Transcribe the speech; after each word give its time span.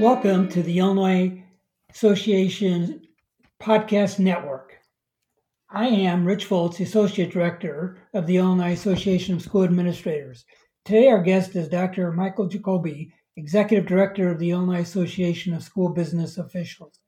Welcome 0.00 0.50
to 0.50 0.62
the 0.62 0.78
Illinois 0.78 1.42
Association 1.90 3.00
Podcast 3.62 4.18
Network. 4.18 4.74
I 5.70 5.86
am 5.86 6.26
Rich 6.26 6.46
Foltz, 6.46 6.80
Associate 6.80 7.30
Director 7.30 7.96
of 8.12 8.26
the 8.26 8.36
Illinois 8.36 8.72
Association 8.72 9.34
of 9.34 9.40
School 9.40 9.64
Administrators. 9.64 10.44
Today, 10.84 11.08
our 11.08 11.22
guest 11.22 11.56
is 11.56 11.68
Dr. 11.68 12.12
Michael 12.12 12.46
Jacoby, 12.46 13.10
Executive 13.38 13.86
Director 13.86 14.30
of 14.30 14.38
the 14.38 14.50
Illinois 14.50 14.82
Association 14.82 15.54
of 15.54 15.62
School 15.62 15.88
Business 15.88 16.36
Officials. 16.36 17.00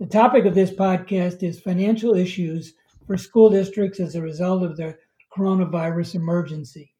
The 0.00 0.06
topic 0.06 0.46
of 0.46 0.54
this 0.54 0.70
podcast 0.70 1.42
is 1.42 1.60
financial 1.60 2.14
issues 2.14 2.72
for 3.06 3.18
school 3.18 3.50
districts 3.50 4.00
as 4.00 4.14
a 4.14 4.22
result 4.22 4.62
of 4.62 4.78
the 4.78 4.96
coronavirus 5.36 6.14
emergency. 6.14 6.94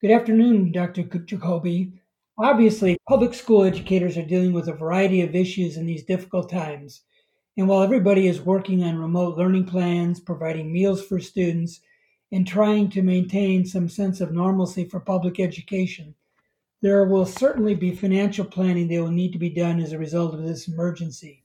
Good 0.00 0.12
afternoon, 0.12 0.72
Dr. 0.72 1.02
Jacoby. 1.02 1.99
Obviously, 2.42 2.96
public 3.06 3.34
school 3.34 3.64
educators 3.64 4.16
are 4.16 4.24
dealing 4.24 4.54
with 4.54 4.66
a 4.66 4.72
variety 4.72 5.20
of 5.20 5.34
issues 5.34 5.76
in 5.76 5.84
these 5.84 6.04
difficult 6.04 6.48
times. 6.48 7.02
And 7.58 7.68
while 7.68 7.82
everybody 7.82 8.28
is 8.28 8.40
working 8.40 8.82
on 8.82 8.96
remote 8.96 9.36
learning 9.36 9.66
plans, 9.66 10.20
providing 10.20 10.72
meals 10.72 11.04
for 11.04 11.20
students, 11.20 11.82
and 12.32 12.46
trying 12.46 12.88
to 12.90 13.02
maintain 13.02 13.66
some 13.66 13.90
sense 13.90 14.22
of 14.22 14.32
normalcy 14.32 14.86
for 14.86 15.00
public 15.00 15.38
education, 15.38 16.14
there 16.80 17.04
will 17.04 17.26
certainly 17.26 17.74
be 17.74 17.94
financial 17.94 18.46
planning 18.46 18.88
that 18.88 19.02
will 19.02 19.10
need 19.10 19.34
to 19.34 19.38
be 19.38 19.50
done 19.50 19.78
as 19.78 19.92
a 19.92 19.98
result 19.98 20.32
of 20.32 20.42
this 20.42 20.66
emergency. 20.66 21.44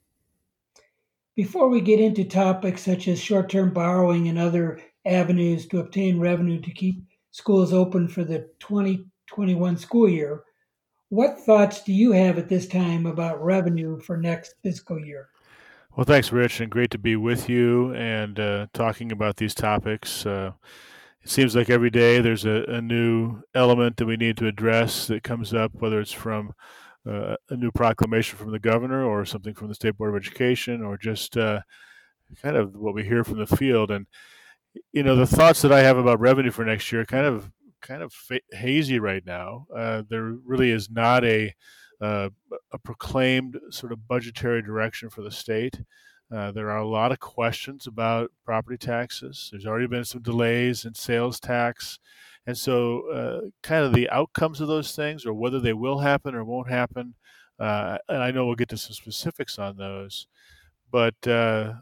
Before 1.35 1.67
we 1.67 1.81
get 1.81 1.99
into 1.99 2.23
topics 2.23 2.83
such 2.83 3.09
as 3.09 3.19
short 3.19 3.49
term 3.49 3.73
borrowing 3.73 4.29
and 4.29 4.39
other 4.39 4.79
avenues 5.05 5.65
to 5.67 5.79
obtain 5.79 6.21
revenue 6.21 6.61
to 6.61 6.71
keep 6.71 7.03
schools 7.31 7.73
open 7.73 8.07
for 8.07 8.23
the 8.23 8.49
2021 8.59 9.75
school 9.75 10.07
year, 10.07 10.45
what 11.15 11.39
thoughts 11.39 11.81
do 11.81 11.93
you 11.93 12.11
have 12.11 12.37
at 12.37 12.49
this 12.49 12.67
time 12.67 13.05
about 13.05 13.43
revenue 13.43 13.99
for 13.99 14.17
next 14.17 14.55
fiscal 14.61 14.99
year? 14.99 15.29
Well, 15.95 16.03
thanks, 16.03 16.31
Rich, 16.31 16.59
and 16.59 16.69
great 16.69 16.91
to 16.91 16.97
be 16.97 17.15
with 17.15 17.47
you 17.47 17.93
and 17.95 18.37
uh, 18.37 18.67
talking 18.73 19.13
about 19.13 19.37
these 19.37 19.55
topics. 19.55 20.25
Uh, 20.25 20.51
it 21.21 21.29
seems 21.29 21.55
like 21.55 21.69
every 21.69 21.89
day 21.89 22.19
there's 22.19 22.45
a, 22.45 22.65
a, 22.67 22.81
new 22.81 23.41
element 23.53 23.95
that 23.97 24.05
we 24.05 24.17
need 24.17 24.35
to 24.37 24.47
address 24.47 25.07
that 25.07 25.23
comes 25.23 25.53
up, 25.53 25.71
whether 25.75 26.01
it's 26.01 26.11
from 26.11 26.53
uh, 27.09 27.37
a 27.49 27.55
new 27.55 27.71
proclamation 27.71 28.37
from 28.37 28.51
the 28.51 28.59
governor 28.59 29.05
or 29.05 29.25
something 29.25 29.53
from 29.53 29.69
the 29.69 29.75
State 29.75 29.97
Board 29.97 30.13
of 30.13 30.21
Education 30.21 30.83
or 30.83 30.97
just 30.97 31.37
uh, 31.37 31.61
kind 32.41 32.57
of 32.57 32.75
what 32.75 32.93
we 32.93 33.03
hear 33.03 33.23
from 33.23 33.39
the 33.39 33.47
field. 33.47 33.89
And, 33.89 34.05
you 34.91 35.01
know, 35.01 35.15
the 35.15 35.25
thoughts 35.25 35.61
that 35.61 35.71
I 35.71 35.81
have 35.81 35.97
about 35.97 36.19
revenue 36.19 36.51
for 36.51 36.65
next 36.65 36.91
year 36.91 37.05
kind 37.05 37.25
of 37.25 37.49
kind 37.85 38.01
of 38.03 38.13
hazy 38.51 38.99
right 38.99 39.25
now. 39.25 39.67
Uh, 39.75 40.03
there 40.09 40.35
really 40.45 40.71
is 40.71 40.89
not 40.89 41.23
a 41.23 41.53
uh, 42.01 42.29
a 42.71 42.77
proclaimed 42.79 43.57
sort 43.69 43.93
of 43.93 44.07
budgetary 44.07 44.61
direction 44.61 45.09
for 45.09 45.21
the 45.21 45.31
state. 45.31 45.79
Uh, 46.33 46.51
there 46.51 46.69
are 46.69 46.79
a 46.79 46.87
lot 46.87 47.11
of 47.11 47.19
questions 47.19 47.87
about 47.87 48.31
property 48.43 48.77
taxes. 48.77 49.49
There's 49.51 49.65
already 49.65 49.87
been 49.87 50.03
some 50.03 50.21
delays 50.21 50.83
in 50.83 50.93
sales 50.93 51.39
tax. 51.39 51.99
And 52.47 52.57
so, 52.57 53.09
uh, 53.11 53.49
kind 53.63 53.85
of 53.85 53.93
the 53.93 54.09
outcomes 54.09 54.59
of 54.59 54.67
those 54.67 54.95
things, 54.95 55.25
or 55.25 55.33
whether 55.33 55.59
they 55.59 55.73
will 55.73 55.99
happen 55.99 56.35
or 56.35 56.43
won't 56.43 56.69
happen, 56.69 57.15
uh, 57.59 57.97
and 58.09 58.21
I 58.21 58.31
know 58.31 58.45
we'll 58.45 58.55
get 58.55 58.69
to 58.69 58.77
some 58.77 58.93
specifics 58.93 59.57
on 59.57 59.77
those. 59.77 60.27
But 60.91 61.15
uh, 61.27 61.73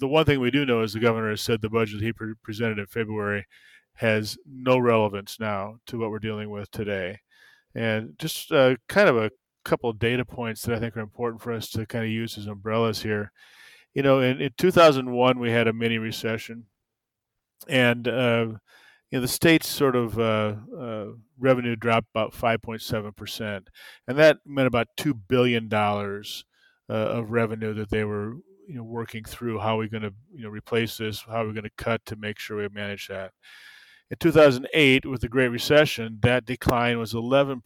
the 0.00 0.08
one 0.08 0.24
thing 0.24 0.40
we 0.40 0.50
do 0.50 0.66
know 0.66 0.82
is 0.82 0.92
the 0.92 1.00
governor 1.00 1.30
has 1.30 1.40
said 1.40 1.60
the 1.60 1.70
budget 1.70 2.02
he 2.02 2.12
pre- 2.12 2.34
presented 2.42 2.78
in 2.78 2.86
February 2.86 3.46
has 4.02 4.36
no 4.44 4.78
relevance 4.78 5.38
now 5.38 5.76
to 5.86 5.96
what 5.96 6.10
we're 6.10 6.18
dealing 6.18 6.50
with 6.50 6.68
today. 6.72 7.20
And 7.72 8.18
just 8.18 8.50
uh, 8.50 8.74
kind 8.88 9.08
of 9.08 9.16
a 9.16 9.30
couple 9.64 9.88
of 9.88 10.00
data 10.00 10.24
points 10.24 10.62
that 10.62 10.74
I 10.74 10.80
think 10.80 10.96
are 10.96 11.00
important 11.00 11.40
for 11.40 11.52
us 11.52 11.70
to 11.70 11.86
kind 11.86 12.04
of 12.04 12.10
use 12.10 12.36
as 12.36 12.48
umbrellas 12.48 13.02
here. 13.02 13.30
You 13.94 14.02
know, 14.02 14.18
in, 14.20 14.40
in 14.40 14.50
2001, 14.58 15.38
we 15.38 15.52
had 15.52 15.68
a 15.68 15.72
mini 15.72 15.98
recession, 15.98 16.64
and 17.68 18.08
uh, 18.08 18.46
you 19.10 19.18
know, 19.18 19.20
the 19.20 19.28
state's 19.28 19.68
sort 19.68 19.94
of 19.94 20.18
uh, 20.18 20.56
uh, 20.76 21.06
revenue 21.38 21.76
dropped 21.76 22.08
about 22.12 22.32
5.7 22.32 23.14
percent, 23.14 23.68
and 24.08 24.18
that 24.18 24.38
meant 24.44 24.66
about 24.66 24.88
two 24.96 25.14
billion 25.14 25.68
dollars 25.68 26.44
uh, 26.90 26.94
of 26.94 27.30
revenue 27.30 27.72
that 27.74 27.90
they 27.90 28.02
were 28.02 28.32
you 28.66 28.76
know 28.76 28.82
working 28.82 29.22
through. 29.22 29.60
How 29.60 29.76
are 29.76 29.80
we 29.80 29.88
going 29.88 30.02
to 30.02 30.14
you 30.34 30.42
know 30.42 30.48
replace 30.50 30.96
this? 30.96 31.22
How 31.22 31.44
are 31.44 31.46
we 31.46 31.52
going 31.52 31.62
to 31.64 31.70
cut 31.76 32.04
to 32.06 32.16
make 32.16 32.40
sure 32.40 32.56
we 32.56 32.68
manage 32.68 33.06
that? 33.08 33.32
In 34.12 34.18
2008, 34.18 35.06
with 35.06 35.22
the 35.22 35.28
Great 35.30 35.48
Recession, 35.48 36.18
that 36.20 36.44
decline 36.44 36.98
was 36.98 37.14
11%, 37.14 37.62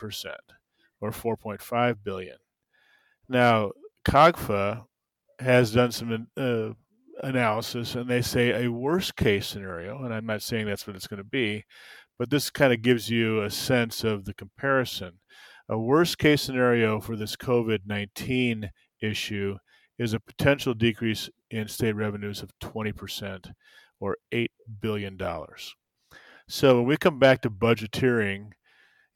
or 1.01 1.11
4.5 1.11 1.97
billion. 2.05 2.37
Now, 3.29 3.73
COGFA 4.07 4.84
has 5.41 5.73
done 5.73 5.91
some 5.91 6.29
uh, 6.37 6.69
analysis, 7.21 7.97
and 7.97 8.09
they 8.09 8.23
say 8.23 8.65
a 8.65 8.71
worst 8.71 9.17
case 9.17 9.49
scenario, 9.49 10.05
and 10.05 10.15
I'm 10.15 10.25
not 10.25 10.41
saying 10.41 10.67
that's 10.67 10.87
what 10.87 10.95
it's 10.95 11.09
going 11.09 11.19
to 11.19 11.25
be, 11.25 11.65
but 12.17 12.31
this 12.31 12.49
kind 12.49 12.73
of 12.73 12.81
gives 12.81 13.11
you 13.11 13.43
a 13.43 13.51
sense 13.51 14.05
of 14.05 14.25
the 14.25 14.34
comparison. 14.34 15.19
A 15.69 15.77
worst 15.77 16.17
case 16.17 16.43
scenario 16.43 17.01
for 17.01 17.17
this 17.17 17.34
COVID 17.34 17.81
19 17.87 18.71
issue 19.03 19.57
is 19.99 20.15
a 20.15 20.21
potential 20.21 20.75
decrease 20.75 21.28
in 21.51 21.67
state 21.67 21.97
revenues 21.97 22.41
of 22.41 22.57
20% 22.61 23.51
or 23.99 24.17
$8 24.33 24.47
billion. 24.81 25.19
So 26.49 26.77
when 26.77 26.87
we 26.87 26.97
come 26.97 27.19
back 27.19 27.43
to 27.43 27.51
budgeteering, 27.51 28.53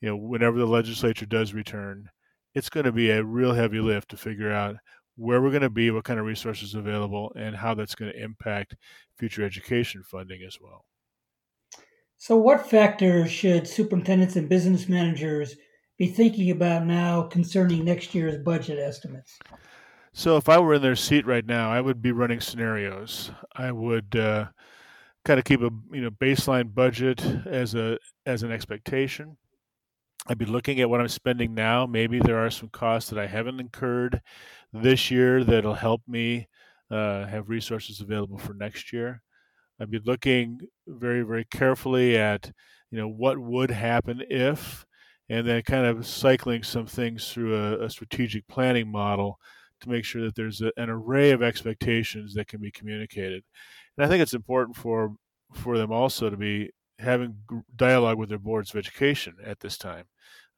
you 0.00 0.08
know, 0.08 0.16
whenever 0.16 0.58
the 0.58 0.66
legislature 0.66 1.26
does 1.26 1.54
return, 1.54 2.10
it's 2.54 2.70
going 2.70 2.86
to 2.86 2.92
be 2.92 3.10
a 3.10 3.24
real 3.24 3.52
heavy 3.52 3.80
lift 3.80 4.10
to 4.10 4.16
figure 4.16 4.50
out 4.50 4.76
where 5.16 5.40
we're 5.40 5.50
going 5.50 5.62
to 5.62 5.70
be, 5.70 5.90
what 5.90 6.04
kind 6.04 6.18
of 6.18 6.26
resources 6.26 6.74
available, 6.74 7.32
and 7.36 7.54
how 7.54 7.74
that's 7.74 7.94
going 7.94 8.10
to 8.10 8.22
impact 8.22 8.74
future 9.18 9.44
education 9.44 10.02
funding 10.02 10.42
as 10.46 10.58
well. 10.60 10.84
So, 12.16 12.36
what 12.36 12.68
factors 12.68 13.30
should 13.30 13.68
superintendents 13.68 14.36
and 14.36 14.48
business 14.48 14.88
managers 14.88 15.56
be 15.98 16.06
thinking 16.06 16.50
about 16.50 16.86
now 16.86 17.22
concerning 17.22 17.84
next 17.84 18.14
year's 18.14 18.36
budget 18.38 18.78
estimates? 18.78 19.38
So, 20.12 20.36
if 20.36 20.48
I 20.48 20.58
were 20.58 20.74
in 20.74 20.82
their 20.82 20.96
seat 20.96 21.26
right 21.26 21.46
now, 21.46 21.70
I 21.70 21.80
would 21.80 22.02
be 22.02 22.12
running 22.12 22.40
scenarios. 22.40 23.30
I 23.54 23.72
would 23.72 24.16
uh, 24.16 24.46
kind 25.24 25.38
of 25.38 25.44
keep 25.44 25.60
a 25.60 25.70
you 25.92 26.00
know 26.02 26.10
baseline 26.10 26.74
budget 26.74 27.20
as 27.46 27.74
a 27.74 27.98
as 28.26 28.42
an 28.42 28.52
expectation. 28.52 29.36
I'd 30.26 30.38
be 30.38 30.44
looking 30.44 30.80
at 30.80 30.90
what 30.90 31.00
I'm 31.00 31.08
spending 31.08 31.54
now. 31.54 31.86
Maybe 31.86 32.20
there 32.20 32.38
are 32.38 32.50
some 32.50 32.68
costs 32.68 33.10
that 33.10 33.18
I 33.18 33.26
haven't 33.26 33.58
incurred 33.60 34.20
this 34.72 35.10
year 35.10 35.44
that'll 35.44 35.74
help 35.74 36.02
me 36.06 36.48
uh, 36.90 37.26
have 37.26 37.48
resources 37.48 38.00
available 38.00 38.38
for 38.38 38.54
next 38.54 38.92
year. 38.92 39.22
I'd 39.80 39.90
be 39.90 40.00
looking 40.00 40.60
very 40.86 41.22
very 41.22 41.44
carefully 41.46 42.16
at 42.16 42.52
you 42.90 42.98
know 42.98 43.08
what 43.08 43.38
would 43.38 43.70
happen 43.70 44.22
if, 44.30 44.86
and 45.28 45.46
then 45.46 45.62
kind 45.62 45.86
of 45.86 46.06
cycling 46.06 46.62
some 46.62 46.86
things 46.86 47.32
through 47.32 47.56
a, 47.56 47.84
a 47.84 47.90
strategic 47.90 48.46
planning 48.48 48.90
model 48.90 49.38
to 49.80 49.88
make 49.88 50.04
sure 50.04 50.22
that 50.22 50.34
there's 50.34 50.60
a, 50.60 50.72
an 50.76 50.90
array 50.90 51.30
of 51.30 51.42
expectations 51.42 52.34
that 52.34 52.48
can 52.48 52.60
be 52.60 52.70
communicated 52.70 53.42
and 53.96 54.04
I 54.04 54.08
think 54.08 54.22
it's 54.22 54.34
important 54.34 54.76
for 54.76 55.14
for 55.52 55.76
them 55.78 55.90
also 55.90 56.30
to 56.30 56.36
be 56.36 56.70
having 56.98 57.36
dialogue 57.74 58.18
with 58.18 58.28
their 58.28 58.38
boards 58.38 58.70
of 58.70 58.76
education 58.76 59.34
at 59.44 59.60
this 59.60 59.76
time. 59.78 60.04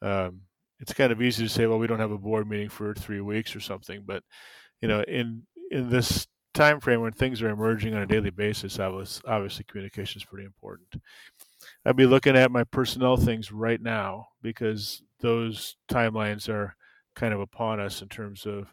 Um, 0.02 0.42
it's 0.80 0.92
kind 0.92 1.12
of 1.12 1.22
easy 1.22 1.44
to 1.44 1.48
say, 1.48 1.66
well, 1.66 1.78
we 1.78 1.86
don't 1.86 2.00
have 2.00 2.10
a 2.10 2.18
board 2.18 2.48
meeting 2.48 2.68
for 2.68 2.92
three 2.92 3.20
weeks 3.20 3.54
or 3.54 3.60
something, 3.60 4.02
but 4.04 4.22
you 4.80 4.88
know, 4.88 5.02
in 5.02 5.44
in 5.70 5.88
this 5.88 6.26
time 6.54 6.80
frame 6.80 7.00
when 7.00 7.12
things 7.12 7.40
are 7.40 7.48
emerging 7.48 7.94
on 7.94 8.02
a 8.02 8.06
daily 8.06 8.30
basis, 8.30 8.78
obviously 8.78 9.64
communication 9.64 10.20
is 10.20 10.24
pretty 10.24 10.44
important. 10.44 10.88
I'd 11.84 11.96
be 11.96 12.06
looking 12.06 12.36
at 12.36 12.50
my 12.50 12.64
personnel 12.64 13.16
things 13.16 13.52
right 13.52 13.80
now 13.80 14.28
because 14.42 15.02
those 15.20 15.76
timelines 15.88 16.48
are 16.48 16.76
kind 17.14 17.32
of 17.32 17.40
upon 17.40 17.80
us 17.80 18.02
in 18.02 18.08
terms 18.08 18.46
of 18.46 18.72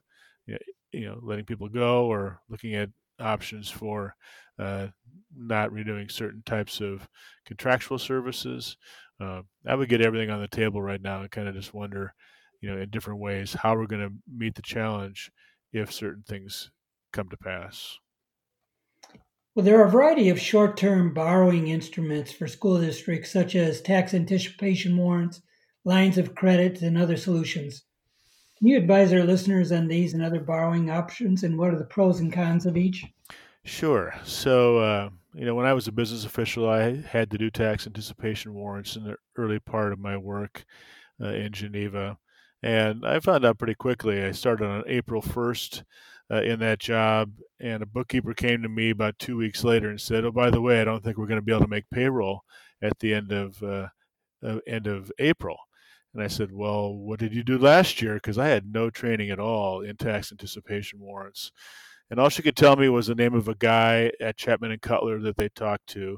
you 0.92 1.06
know 1.06 1.20
letting 1.22 1.46
people 1.46 1.70
go 1.70 2.06
or 2.08 2.40
looking 2.50 2.74
at 2.74 2.90
options 3.20 3.70
for 3.70 4.16
uh, 4.58 4.88
not 5.36 5.72
renewing 5.72 6.10
certain 6.10 6.44
types 6.46 6.82
of 6.82 7.08
contractual 7.46 7.98
services. 7.98 8.78
Uh, 9.20 9.42
I 9.68 9.76
would 9.76 9.90
get 9.90 10.02
everything 10.02 10.30
on 10.30 10.42
the 10.42 10.48
table 10.48 10.82
right 10.82 11.02
now 11.02 11.22
and 11.22 11.32
kind 11.32 11.48
of 11.48 11.56
just 11.56 11.74
wonder, 11.74 12.14
you 12.62 12.70
know, 12.70 12.82
in 12.82 12.90
different 12.90 13.20
ways 13.20 13.54
how 13.54 13.76
we're 13.76 13.88
going 13.88 14.08
to 14.08 14.14
meet 14.32 14.56
the 14.56 14.62
challenge 14.62 15.32
if 15.72 15.92
certain 15.92 16.24
things 16.28 16.72
come 17.12 17.30
to 17.30 17.38
pass. 17.38 17.98
Well, 19.56 19.66
there 19.66 19.82
are 19.82 19.86
a 19.86 19.92
variety 19.92 20.30
of 20.30 20.40
short 20.40 20.78
term 20.78 21.14
borrowing 21.14 21.68
instruments 21.68 22.32
for 22.32 22.48
school 22.48 22.80
districts, 22.80 23.32
such 23.32 23.56
as 23.56 23.82
tax 23.82 24.14
anticipation 24.14 24.96
warrants, 24.96 25.42
lines 25.84 26.18
of 26.18 26.36
credit, 26.36 26.82
and 26.82 26.98
other 26.98 27.18
solutions. 27.18 27.84
Can 28.60 28.68
you 28.68 28.78
advise 28.78 29.14
our 29.14 29.24
listeners 29.24 29.72
on 29.72 29.88
these 29.88 30.14
and 30.14 30.22
other 30.22 30.42
borrowing 30.42 30.90
options 30.92 31.44
and 31.44 31.58
what 31.58 31.74
are 31.74 31.78
the 31.78 31.86
pros 31.86 32.20
and 32.20 32.32
cons 32.32 32.66
of 32.66 32.76
each? 32.76 33.06
Sure. 33.64 34.14
So, 34.26 34.80
uh, 34.80 35.10
you 35.34 35.46
know, 35.46 35.56
when 35.56 35.66
I 35.66 35.72
was 35.72 35.88
a 35.88 35.94
business 35.94 36.26
official, 36.26 36.70
I 36.70 36.98
had 37.02 37.32
to 37.32 37.38
do 37.38 37.50
tax 37.50 37.88
anticipation 37.88 38.54
warrants 38.54 38.98
in 38.98 39.06
the 39.06 39.16
early 39.38 39.60
part 39.60 39.94
of 39.94 40.00
my 40.00 40.18
work 40.18 40.66
uh, 41.22 41.30
in 41.30 41.54
Geneva. 41.54 42.18
And 42.62 43.06
I 43.06 43.22
found 43.22 43.46
out 43.46 43.60
pretty 43.60 43.76
quickly. 43.76 44.22
I 44.22 44.32
started 44.32 44.66
on 44.66 44.84
April 44.88 45.22
1st 45.22 45.84
uh, 46.30 46.42
in 46.42 46.60
that 46.60 46.80
job, 46.80 47.32
and 47.62 47.82
a 47.82 47.86
bookkeeper 47.86 48.34
came 48.34 48.62
to 48.62 48.70
me 48.70 48.90
about 48.90 49.18
two 49.20 49.38
weeks 49.38 49.64
later 49.64 49.90
and 49.90 50.00
said, 50.00 50.26
"Oh, 50.26 50.32
by 50.32 50.50
the 50.50 50.62
way, 50.62 50.82
I 50.82 50.84
don't 50.84 51.04
think 51.04 51.18
we're 51.18 51.28
going 51.28 51.40
to 51.40 51.46
be 51.46 51.54
able 51.54 51.64
to 51.64 51.70
make 51.70 51.90
payroll 51.90 52.42
at 52.82 53.00
the 53.00 53.14
end 53.14 53.32
of 53.32 53.64
uh, 53.64 53.88
uh, 54.44 54.60
end 54.68 54.88
of 54.88 55.12
April." 55.18 55.58
And 56.20 56.26
I 56.26 56.28
said, 56.28 56.52
"Well, 56.52 56.94
what 56.94 57.18
did 57.18 57.34
you 57.34 57.44
do 57.44 57.58
last 57.58 58.02
year?" 58.02 58.16
Because 58.16 58.38
I 58.38 58.48
had 58.48 58.74
no 58.74 58.90
training 58.90 59.30
at 59.30 59.40
all 59.40 59.80
in 59.80 59.96
tax 59.96 60.34
anticipation 60.34 61.00
warrants, 61.00 61.54
and 62.10 62.20
all 62.20 62.28
she 62.28 62.42
could 62.42 62.58
tell 62.58 62.76
me 62.76 62.90
was 62.90 63.08
the 63.08 63.16
name 63.16 63.34
of 63.34 63.48
a 63.48 63.56
guy 63.56 64.12
at 64.20 64.36
Chapman 64.36 64.72
and 64.72 64.82
Cutler 64.82 65.22
that 65.22 65.38
they 65.38 65.48
talked 65.48 65.88
to, 65.88 66.18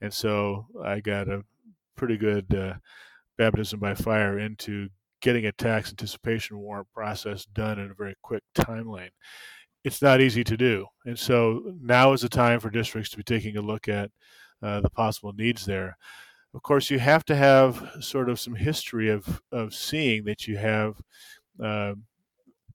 and 0.00 0.14
so 0.14 0.66
I 0.84 1.00
got 1.00 1.28
a 1.28 1.42
pretty 1.96 2.16
good 2.16 2.54
uh, 2.54 2.74
baptism 3.38 3.80
by 3.80 3.94
fire 3.94 4.38
into 4.38 4.88
getting 5.20 5.46
a 5.46 5.52
tax 5.52 5.90
anticipation 5.90 6.56
warrant 6.60 6.86
process 6.94 7.44
done 7.44 7.80
in 7.80 7.90
a 7.90 7.94
very 7.94 8.14
quick 8.22 8.44
timeline. 8.54 9.10
It's 9.82 10.00
not 10.00 10.20
easy 10.20 10.44
to 10.44 10.56
do. 10.56 10.86
And 11.06 11.18
so 11.18 11.74
now 11.82 12.12
is 12.12 12.20
the 12.20 12.28
time 12.28 12.60
for 12.60 12.70
districts 12.70 13.10
to 13.10 13.16
be 13.16 13.24
taking 13.24 13.56
a 13.56 13.62
look 13.62 13.88
at 13.88 14.12
uh, 14.62 14.80
the 14.80 14.90
possible 14.90 15.32
needs 15.32 15.66
there. 15.66 15.96
Of 16.52 16.62
course, 16.62 16.90
you 16.90 16.98
have 16.98 17.24
to 17.26 17.36
have 17.36 17.90
sort 18.00 18.28
of 18.28 18.40
some 18.40 18.56
history 18.56 19.08
of, 19.08 19.40
of 19.52 19.72
seeing 19.74 20.24
that 20.24 20.48
you 20.48 20.56
have 20.56 21.00
uh, 21.62 21.94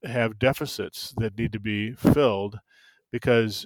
have 0.04 0.40
deficits 0.40 1.14
that 1.18 1.38
need 1.38 1.52
to 1.52 1.60
be 1.60 1.94
filled 1.94 2.60
because 3.12 3.66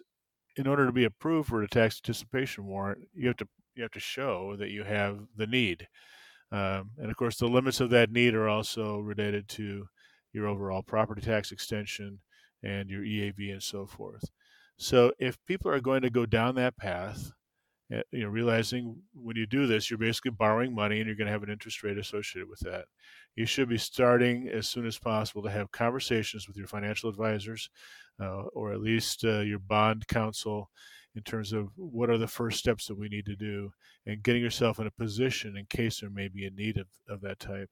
in 0.56 0.67
order 0.67 0.85
to 0.85 0.91
be 0.91 1.03
approved 1.03 1.50
for 1.50 1.61
a 1.61 1.67
tax 1.67 2.00
anticipation 2.03 2.65
warrant, 2.65 3.00
you 3.13 3.27
have 3.27 3.38
to 3.38 3.47
you 3.75 3.83
have 3.83 3.91
to 3.91 4.00
show 4.00 4.56
that 4.57 4.69
you 4.69 4.83
have 4.83 5.19
the 5.35 5.47
need. 5.47 5.88
Um, 6.51 6.91
and 6.97 7.11
of 7.11 7.17
course, 7.17 7.38
the 7.38 7.47
limits 7.47 7.79
of 7.79 7.91
that 7.91 8.11
need 8.11 8.33
are 8.33 8.50
also 8.50 9.00
related 9.00 9.47
to 9.50 9.88
your 10.33 10.47
overall 10.47 10.81
property 10.81 11.21
tax 11.21 11.51
extension 11.51 12.19
and 12.63 12.89
your 12.89 13.03
EAV 13.03 13.51
and 13.51 13.63
so 13.63 13.85
forth. 13.85 14.25
So, 14.77 15.13
if 15.19 15.38
people 15.45 15.71
are 15.71 15.79
going 15.79 16.01
to 16.01 16.09
go 16.09 16.25
down 16.25 16.56
that 16.56 16.77
path, 16.77 17.31
you 17.89 18.24
know, 18.24 18.30
realizing 18.30 19.01
when 19.13 19.36
you 19.36 19.47
do 19.47 19.65
this, 19.65 19.89
you're 19.89 19.97
basically 19.97 20.31
borrowing 20.31 20.75
money 20.75 21.00
and 21.00 21.07
you're 21.07 21.15
going 21.15 21.27
to 21.27 21.31
have 21.31 21.44
an 21.44 21.50
interest 21.50 21.81
rate 21.83 21.97
associated 21.97 22.47
with 22.47 22.59
that. 22.59 22.86
You 23.36 23.45
should 23.45 23.69
be 23.69 23.77
starting 23.77 24.47
as 24.50 24.68
soon 24.68 24.86
as 24.86 25.00
possible 25.00 25.41
to 25.44 25.50
have 25.50 25.71
conversations 25.71 26.47
with 26.47 26.56
your 26.56 26.68
financial 26.68 27.09
advisors 27.09 27.69
uh, 28.21 28.44
or 28.53 28.74
at 28.74 28.81
least 28.81 29.24
uh, 29.24 29.39
your 29.39 29.59
bond 29.59 30.07
counsel 30.07 30.69
in 31.15 31.24
terms 31.24 31.51
of 31.51 31.69
what 31.75 32.09
are 32.09 32.18
the 32.18 32.27
first 32.27 32.59
steps 32.59 32.86
that 32.88 32.97
we 32.97 33.09
need 33.09 33.25
to 33.25 33.36
do 33.36 33.71
and 34.06 34.24
getting 34.24 34.42
yourself 34.42 34.80
in 34.80 34.88
a 34.88 34.92
position 34.92 35.57
in 35.57 35.65
case 35.65 36.00
there 36.00 36.09
may 36.09 36.27
be 36.27 36.45
a 36.45 36.51
need 36.51 36.77
of, 36.77 36.88
of 37.07 37.21
that 37.21 37.39
type. 37.39 37.69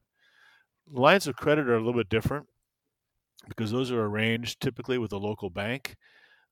Lines 0.91 1.27
of 1.27 1.35
credit 1.35 1.67
are 1.67 1.75
a 1.75 1.79
little 1.79 1.93
bit 1.93 2.09
different 2.09 2.47
because 3.47 3.71
those 3.71 3.91
are 3.91 4.05
arranged 4.05 4.59
typically 4.61 4.97
with 4.97 5.11
a 5.11 5.17
local 5.17 5.49
bank. 5.49 5.95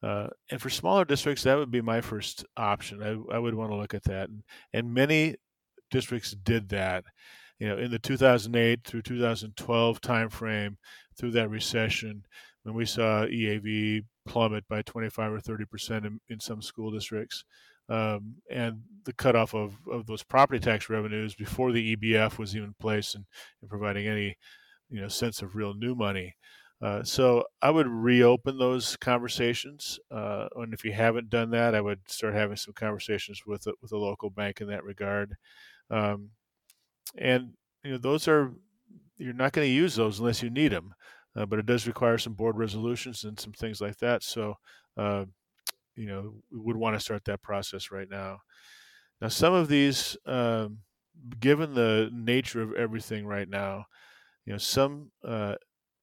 Uh, 0.03 0.27
and 0.51 0.61
for 0.61 0.69
smaller 0.69 1.05
districts, 1.05 1.43
that 1.43 1.57
would 1.57 1.71
be 1.71 1.81
my 1.81 2.01
first 2.01 2.45
option. 2.57 3.01
I, 3.01 3.35
I 3.35 3.39
would 3.39 3.55
want 3.55 3.71
to 3.71 3.77
look 3.77 3.93
at 3.93 4.03
that. 4.03 4.29
And, 4.73 4.93
many 4.93 5.35
districts 5.89 6.31
did 6.31 6.69
that. 6.69 7.05
You 7.59 7.69
know, 7.69 7.77
in 7.77 7.89
the 7.89 7.99
2008 7.99 8.81
through 8.83 9.01
2012 9.01 10.01
timeframe, 10.01 10.75
through 11.17 11.31
that 11.31 11.49
recession, 11.49 12.23
when 12.63 12.75
we 12.75 12.85
saw 12.85 13.25
EAV 13.25 14.03
plummet 14.25 14.67
by 14.67 14.81
25 14.81 15.33
or 15.33 15.39
30 15.39 15.65
percent 15.65 16.05
in, 16.05 16.19
in 16.29 16.39
some 16.39 16.61
school 16.61 16.91
districts. 16.91 17.43
Um, 17.87 18.37
and 18.49 18.81
the 19.05 19.13
cutoff 19.13 19.53
of, 19.53 19.75
of 19.91 20.07
those 20.07 20.23
property 20.23 20.59
tax 20.59 20.89
revenues 20.89 21.35
before 21.35 21.71
the 21.71 21.95
EBF 21.95 22.39
was 22.39 22.55
even 22.55 22.73
placed 22.79 23.13
and, 23.13 23.25
and 23.61 23.69
providing 23.69 24.07
any 24.07 24.35
you 24.89 24.99
know 25.01 25.07
sense 25.07 25.41
of 25.41 25.55
real 25.55 25.73
new 25.73 25.95
money. 25.95 26.35
Uh, 26.85 27.03
so 27.03 27.45
I 27.63 27.71
would 27.71 27.87
reopen 27.87 28.59
those 28.59 28.97
conversations, 28.97 29.99
uh, 30.11 30.49
and 30.57 30.73
if 30.73 30.85
you 30.85 30.93
haven't 30.93 31.31
done 31.31 31.51
that, 31.51 31.75
I 31.75 31.81
would 31.81 32.09
start 32.09 32.35
having 32.35 32.57
some 32.57 32.75
conversations 32.75 33.43
with 33.47 33.67
a, 33.67 33.73
with 33.81 33.91
a 33.93 33.97
local 33.97 34.29
bank 34.29 34.61
in 34.61 34.67
that 34.69 34.83
regard. 34.85 35.35
Um, 35.89 36.31
and 37.17 37.53
you 37.83 37.91
know 37.91 37.97
those 37.97 38.27
are 38.27 38.53
you're 39.17 39.33
not 39.33 39.53
going 39.53 39.67
to 39.67 39.73
use 39.73 39.95
those 39.95 40.19
unless 40.19 40.43
you 40.43 40.49
need 40.49 40.71
them 40.71 40.93
uh, 41.35 41.45
but 41.45 41.59
it 41.59 41.65
does 41.65 41.87
require 41.87 42.17
some 42.17 42.33
board 42.33 42.57
resolutions 42.57 43.23
and 43.25 43.39
some 43.39 43.53
things 43.53 43.81
like 43.81 43.97
that. 43.97 44.23
So, 44.23 44.55
uh, 44.97 45.25
you 45.95 46.07
know, 46.07 46.43
we 46.51 46.59
would 46.59 46.77
want 46.77 46.95
to 46.95 46.99
start 47.01 47.25
that 47.25 47.41
process 47.43 47.91
right 47.91 48.09
now. 48.09 48.39
Now, 49.21 49.29
some 49.29 49.53
of 49.53 49.67
these, 49.69 50.17
um, 50.25 50.79
given 51.39 51.73
the 51.73 52.09
nature 52.13 52.61
of 52.61 52.73
everything 52.73 53.25
right 53.25 53.49
now, 53.49 53.85
you 54.45 54.53
know, 54.53 54.59
some 54.59 55.11
uh, 55.23 55.55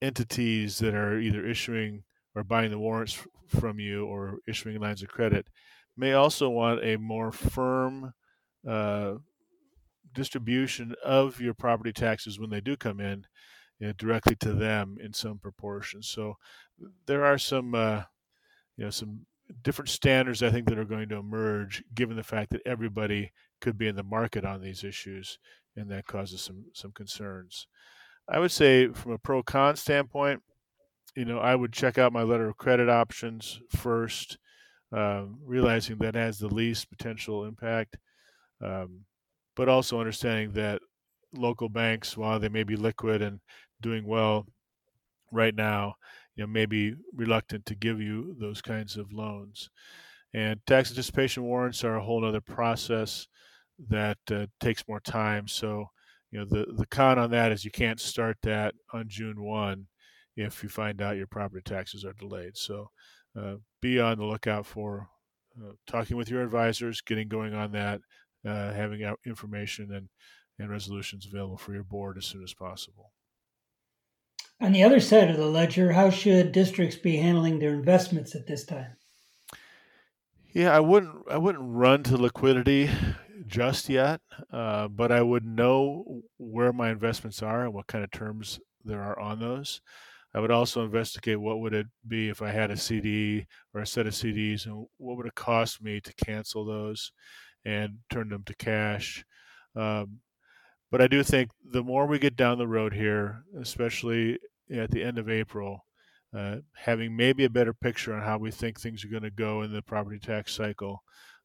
entities 0.02 0.78
that 0.78 0.94
are 0.94 1.18
either 1.18 1.46
issuing 1.46 2.02
or 2.34 2.44
buying 2.44 2.70
the 2.70 2.78
warrants 2.78 3.24
from 3.48 3.78
you 3.78 4.04
or 4.06 4.38
issuing 4.46 4.80
lines 4.80 5.02
of 5.02 5.08
credit 5.08 5.46
may 5.96 6.12
also 6.12 6.48
want 6.48 6.84
a 6.84 6.96
more 6.96 7.32
firm 7.32 8.12
uh, 8.68 9.14
distribution 10.12 10.94
of 11.04 11.40
your 11.40 11.54
property 11.54 11.92
taxes 11.92 12.38
when 12.38 12.50
they 12.50 12.60
do 12.60 12.76
come 12.76 13.00
in 13.00 13.24
you 13.78 13.88
know, 13.88 13.92
directly 13.94 14.36
to 14.36 14.52
them 14.52 14.96
in 15.02 15.12
some 15.12 15.38
proportion. 15.38 16.02
So 16.02 16.36
there 17.06 17.24
are 17.24 17.36
some, 17.36 17.74
uh, 17.74 18.02
you 18.76 18.84
know, 18.84 18.90
some 18.90 19.26
different 19.62 19.88
standards 19.88 20.40
I 20.42 20.50
think 20.50 20.68
that 20.68 20.78
are 20.78 20.84
going 20.84 21.08
to 21.08 21.16
emerge, 21.16 21.82
given 21.92 22.16
the 22.16 22.22
fact 22.22 22.50
that 22.50 22.62
everybody 22.64 23.32
could 23.60 23.76
be 23.76 23.88
in 23.88 23.96
the 23.96 24.04
market 24.04 24.44
on 24.44 24.60
these 24.60 24.84
issues, 24.84 25.38
and 25.74 25.90
that 25.90 26.06
causes 26.06 26.42
some 26.42 26.66
some 26.72 26.92
concerns. 26.92 27.66
I 28.28 28.38
would 28.38 28.52
say, 28.52 28.88
from 28.88 29.12
a 29.12 29.18
pro 29.18 29.42
con 29.42 29.76
standpoint, 29.76 30.42
you 31.16 31.24
know, 31.24 31.38
I 31.38 31.54
would 31.54 31.72
check 31.72 31.98
out 31.98 32.12
my 32.12 32.22
letter 32.22 32.48
of 32.48 32.56
credit 32.56 32.88
options 32.88 33.60
first, 33.68 34.38
um, 34.92 35.38
realizing 35.44 35.98
that 35.98 36.14
has 36.14 36.38
the 36.38 36.48
least 36.48 36.90
potential 36.90 37.44
impact, 37.44 37.96
um, 38.62 39.04
but 39.56 39.68
also 39.68 39.98
understanding 39.98 40.52
that 40.52 40.80
local 41.34 41.68
banks, 41.68 42.16
while 42.16 42.38
they 42.38 42.48
may 42.48 42.62
be 42.62 42.76
liquid 42.76 43.22
and 43.22 43.40
doing 43.80 44.06
well 44.06 44.46
right 45.30 45.54
now, 45.54 45.94
you 46.36 46.44
know, 46.44 46.46
may 46.46 46.66
be 46.66 46.94
reluctant 47.14 47.66
to 47.66 47.74
give 47.74 48.00
you 48.00 48.34
those 48.38 48.62
kinds 48.62 48.96
of 48.96 49.12
loans. 49.12 49.68
And 50.32 50.60
tax 50.66 50.90
anticipation 50.90 51.42
warrants 51.42 51.84
are 51.84 51.96
a 51.96 52.02
whole 52.02 52.24
other 52.24 52.40
process 52.40 53.26
that 53.88 54.18
uh, 54.30 54.46
takes 54.60 54.88
more 54.88 55.00
time. 55.00 55.46
So, 55.48 55.86
you 56.32 56.38
know, 56.40 56.46
the, 56.46 56.66
the 56.72 56.86
con 56.86 57.18
on 57.18 57.30
that 57.30 57.52
is 57.52 57.64
you 57.64 57.70
can't 57.70 58.00
start 58.00 58.38
that 58.42 58.74
on 58.92 59.04
June 59.06 59.42
1 59.42 59.86
if 60.34 60.62
you 60.62 60.68
find 60.70 61.02
out 61.02 61.18
your 61.18 61.26
property 61.26 61.62
taxes 61.62 62.04
are 62.06 62.14
delayed. 62.14 62.56
So, 62.56 62.90
uh, 63.38 63.56
be 63.80 64.00
on 64.00 64.18
the 64.18 64.24
lookout 64.24 64.66
for 64.66 65.08
uh, 65.62 65.72
talking 65.86 66.16
with 66.16 66.30
your 66.30 66.42
advisors, 66.42 67.02
getting 67.02 67.28
going 67.28 67.54
on 67.54 67.72
that, 67.72 68.00
uh, 68.46 68.72
having 68.72 69.14
information 69.26 69.92
and, 69.92 70.08
and 70.58 70.70
resolutions 70.70 71.26
available 71.26 71.58
for 71.58 71.74
your 71.74 71.84
board 71.84 72.16
as 72.16 72.24
soon 72.24 72.42
as 72.42 72.54
possible. 72.54 73.12
On 74.60 74.72
the 74.72 74.82
other 74.82 75.00
side 75.00 75.28
of 75.28 75.36
the 75.36 75.46
ledger, 75.46 75.92
how 75.92 76.08
should 76.08 76.52
districts 76.52 76.96
be 76.96 77.16
handling 77.16 77.58
their 77.58 77.74
investments 77.74 78.34
at 78.34 78.46
this 78.46 78.64
time? 78.64 78.96
Yeah, 80.52 80.74
I 80.74 80.80
wouldn't. 80.80 81.30
I 81.30 81.38
wouldn't 81.38 81.64
run 81.66 82.02
to 82.04 82.16
liquidity 82.18 82.90
just 83.52 83.90
yet, 83.90 84.22
uh, 84.50 84.88
but 84.88 85.12
I 85.12 85.20
would 85.20 85.44
know 85.44 86.22
where 86.38 86.72
my 86.72 86.90
investments 86.90 87.42
are 87.42 87.64
and 87.64 87.74
what 87.74 87.86
kind 87.86 88.02
of 88.02 88.10
terms 88.10 88.58
there 88.82 89.02
are 89.02 89.18
on 89.20 89.40
those. 89.40 89.82
I 90.34 90.40
would 90.40 90.50
also 90.50 90.82
investigate 90.82 91.38
what 91.38 91.60
would 91.60 91.74
it 91.74 91.86
be 92.08 92.30
if 92.30 92.40
I 92.40 92.50
had 92.50 92.70
a 92.70 92.76
CD 92.78 93.46
or 93.74 93.82
a 93.82 93.86
set 93.86 94.06
of 94.06 94.14
CDs, 94.14 94.64
and 94.64 94.86
what 94.96 95.18
would 95.18 95.26
it 95.26 95.34
cost 95.34 95.82
me 95.82 96.00
to 96.00 96.14
cancel 96.14 96.64
those 96.64 97.12
and 97.66 97.98
turn 98.08 98.30
them 98.30 98.42
to 98.44 98.56
cash. 98.56 99.22
Um, 99.76 100.20
but 100.90 101.02
I 101.02 101.06
do 101.06 101.22
think 101.22 101.50
the 101.62 101.82
more 101.82 102.06
we 102.06 102.18
get 102.18 102.36
down 102.36 102.56
the 102.56 102.66
road 102.66 102.94
here, 102.94 103.44
especially 103.60 104.38
at 104.74 104.90
the 104.90 105.04
end 105.04 105.18
of 105.18 105.28
April, 105.28 105.84
uh, 106.34 106.56
having 106.74 107.14
maybe 107.14 107.44
a 107.44 107.50
better 107.50 107.74
picture 107.74 108.14
on 108.14 108.22
how 108.22 108.38
we 108.38 108.50
think 108.50 108.80
things 108.80 109.04
are 109.04 109.08
going 109.08 109.22
to 109.22 109.30
go 109.30 109.60
in 109.60 109.72
the 109.72 109.82
property 109.82 110.18
tax 110.18 110.54
cycle, 110.54 111.02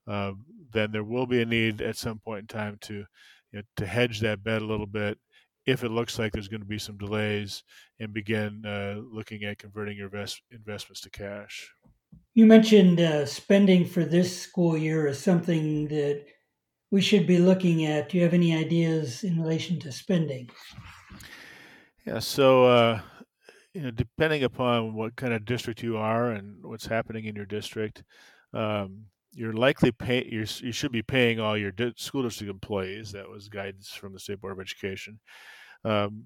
uh, 0.08 0.34
then 0.72 0.92
there 0.92 1.04
will 1.04 1.26
be 1.26 1.42
a 1.42 1.46
need 1.46 1.82
at 1.82 1.98
some 1.98 2.20
point 2.20 2.42
in 2.42 2.48
time 2.48 2.78
to 2.82 2.94
you 2.96 3.06
know, 3.54 3.62
to 3.78 3.86
hedge 3.86 4.20
that 4.22 4.44
bet 4.44 4.62
a 4.62 4.66
little 4.66 4.88
bit 4.88 5.20
if 5.66 5.84
it 5.84 5.90
looks 5.90 6.18
like 6.18 6.32
there's 6.32 6.48
going 6.48 6.62
to 6.62 6.68
be 6.68 6.80
some 6.80 6.98
delays 6.98 7.64
and 8.00 8.14
begin 8.14 8.66
uh, 8.66 8.96
looking 9.04 9.44
at 9.44 9.58
converting 9.58 9.98
your 9.98 10.08
invest- 10.08 10.44
investments 10.52 11.02
to 11.02 11.10
cash. 11.10 11.70
You 12.34 12.46
mentioned 12.46 13.02
uh, 13.02 13.26
spending 13.26 13.84
for 13.86 14.06
this 14.06 14.40
school 14.42 14.78
year 14.78 15.08
is 15.08 15.20
something 15.20 15.90
that 15.90 16.26
we 16.92 17.02
should 17.02 17.28
be 17.28 17.40
looking 17.40 17.86
at. 17.86 18.10
Do 18.10 18.18
you 18.18 18.24
have 18.24 18.34
any 18.34 18.56
ideas 18.56 19.24
in 19.24 19.42
relation 19.42 19.80
to 19.82 19.92
spending? 19.92 20.50
Yeah, 22.06 22.20
so 22.20 22.66
uh, 22.66 23.02
you 23.74 23.82
know, 23.82 23.92
depending 23.92 24.44
upon 24.44 24.96
what 24.96 25.16
kind 25.16 25.34
of 25.34 25.46
district 25.46 25.84
you 25.84 25.98
are 25.98 26.32
and 26.32 26.66
what's 26.66 26.86
happening 26.86 27.26
in 27.26 27.36
your 27.36 27.46
district, 27.46 28.04
um, 28.54 29.08
you're 29.38 29.54
likely 29.54 29.92
pay 29.92 30.28
you're, 30.30 30.48
you 30.62 30.72
should 30.72 30.92
be 30.92 31.04
paying 31.04 31.40
all 31.40 31.56
your 31.56 31.72
school 31.96 32.24
district 32.24 32.50
employees. 32.50 33.12
That 33.12 33.30
was 33.30 33.50
guidance 33.50 33.90
from 33.90 34.14
the 34.14 34.20
state 34.20 34.42
board 34.42 34.54
of 34.54 34.60
education. 34.60 35.20
Um, 35.86 36.26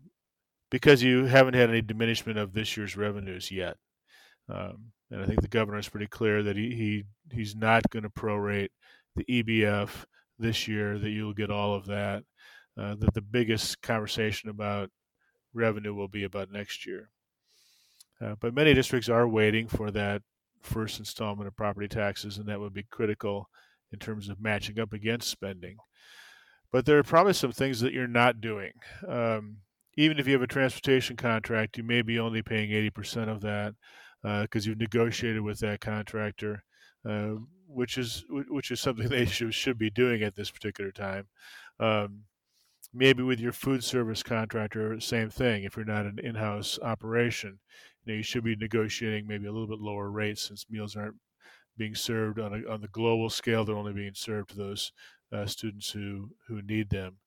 because 0.69 1.03
you 1.03 1.25
haven't 1.25 1.55
had 1.55 1.69
any 1.69 1.81
diminishment 1.81 2.39
of 2.39 2.53
this 2.53 2.77
year's 2.77 2.95
revenues 2.95 3.51
yet. 3.51 3.75
Um, 4.47 4.93
and 5.11 5.21
I 5.21 5.25
think 5.25 5.41
the 5.41 5.49
governor 5.49 5.77
is 5.77 5.89
pretty 5.89 6.07
clear 6.07 6.41
that 6.43 6.55
he, 6.55 6.73
he 6.73 7.35
he's 7.35 7.53
not 7.53 7.89
going 7.89 8.03
to 8.03 8.09
prorate 8.09 8.69
the 9.17 9.25
EBF 9.25 9.89
this 10.39 10.69
year. 10.69 10.97
That 10.97 11.09
you'll 11.09 11.33
get 11.33 11.51
all 11.51 11.75
of 11.75 11.87
that. 11.87 12.23
Uh, 12.79 12.95
that 12.95 13.13
the 13.13 13.21
biggest 13.21 13.81
conversation 13.81 14.49
about 14.49 14.89
revenue 15.53 15.93
will 15.93 16.07
be 16.07 16.23
about 16.23 16.49
next 16.49 16.87
year. 16.87 17.09
Uh, 18.21 18.35
but 18.39 18.53
many 18.53 18.73
districts 18.73 19.09
are 19.09 19.27
waiting 19.27 19.67
for 19.67 19.91
that 19.91 20.21
first 20.61 20.99
installment 20.99 21.47
of 21.47 21.55
property 21.55 21.87
taxes, 21.87 22.37
and 22.37 22.47
that 22.47 22.59
would 22.59 22.73
be 22.73 22.83
critical 22.83 23.49
in 23.91 23.99
terms 23.99 24.29
of 24.29 24.41
matching 24.41 24.79
up 24.79 24.93
against 24.93 25.29
spending. 25.29 25.77
But 26.71 26.85
there 26.85 26.97
are 26.97 27.03
probably 27.03 27.33
some 27.33 27.51
things 27.51 27.81
that 27.81 27.93
you're 27.93 28.07
not 28.07 28.39
doing. 28.41 28.71
Um, 29.07 29.57
even 29.97 30.19
if 30.19 30.27
you 30.27 30.33
have 30.33 30.41
a 30.41 30.47
transportation 30.47 31.17
contract, 31.17 31.77
you 31.77 31.83
may 31.83 32.01
be 32.01 32.17
only 32.17 32.41
paying 32.41 32.69
80% 32.69 33.27
of 33.27 33.41
that 33.41 33.73
because 34.21 34.65
uh, 34.65 34.69
you've 34.69 34.79
negotiated 34.79 35.41
with 35.41 35.59
that 35.59 35.81
contractor, 35.81 36.63
uh, 37.07 37.35
which 37.67 37.97
is 37.97 38.23
which 38.29 38.71
is 38.71 38.79
something 38.79 39.07
they 39.09 39.25
should, 39.25 39.53
should 39.53 39.77
be 39.77 39.89
doing 39.89 40.23
at 40.23 40.35
this 40.35 40.51
particular 40.51 40.91
time. 40.91 41.27
Um, 41.79 42.23
maybe 42.93 43.23
with 43.23 43.39
your 43.39 43.51
food 43.51 43.83
service 43.83 44.23
contractor, 44.23 44.99
same 44.99 45.29
thing. 45.29 45.63
If 45.63 45.75
you're 45.75 45.85
not 45.85 46.05
an 46.05 46.19
in-house 46.23 46.79
operation, 46.81 47.59
you 48.03 48.13
know 48.13 48.17
you 48.17 48.23
should 48.23 48.43
be 48.43 48.55
negotiating 48.55 49.27
maybe 49.27 49.47
a 49.47 49.51
little 49.51 49.67
bit 49.67 49.79
lower 49.79 50.09
rates 50.09 50.43
since 50.47 50.69
meals 50.69 50.95
aren't 50.95 51.17
being 51.77 51.95
served 51.95 52.39
on 52.39 52.53
a, 52.53 52.71
on 52.71 52.81
the 52.81 52.87
global 52.87 53.29
scale. 53.29 53.63
They're 53.65 53.75
only 53.75 53.93
being 53.93 54.13
served 54.13 54.49
to 54.49 54.57
those 54.57 54.91
uh, 55.31 55.45
students 55.45 55.91
who 55.91 56.31
who 56.47 56.61
need 56.61 56.89
them. 56.89 57.17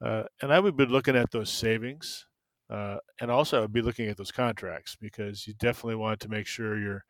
Uh, 0.00 0.24
and 0.42 0.52
I 0.52 0.60
would 0.60 0.76
be 0.76 0.86
looking 0.86 1.16
at 1.16 1.30
those 1.30 1.50
savings, 1.50 2.26
uh, 2.68 2.98
and 3.20 3.30
also 3.30 3.58
I 3.58 3.60
would 3.62 3.72
be 3.72 3.82
looking 3.82 4.08
at 4.08 4.16
those 4.16 4.32
contracts 4.32 4.96
because 4.96 5.46
you 5.46 5.54
definitely 5.54 5.96
want 5.96 6.20
to 6.20 6.28
make 6.28 6.46
sure 6.46 6.78
you're 6.78 7.04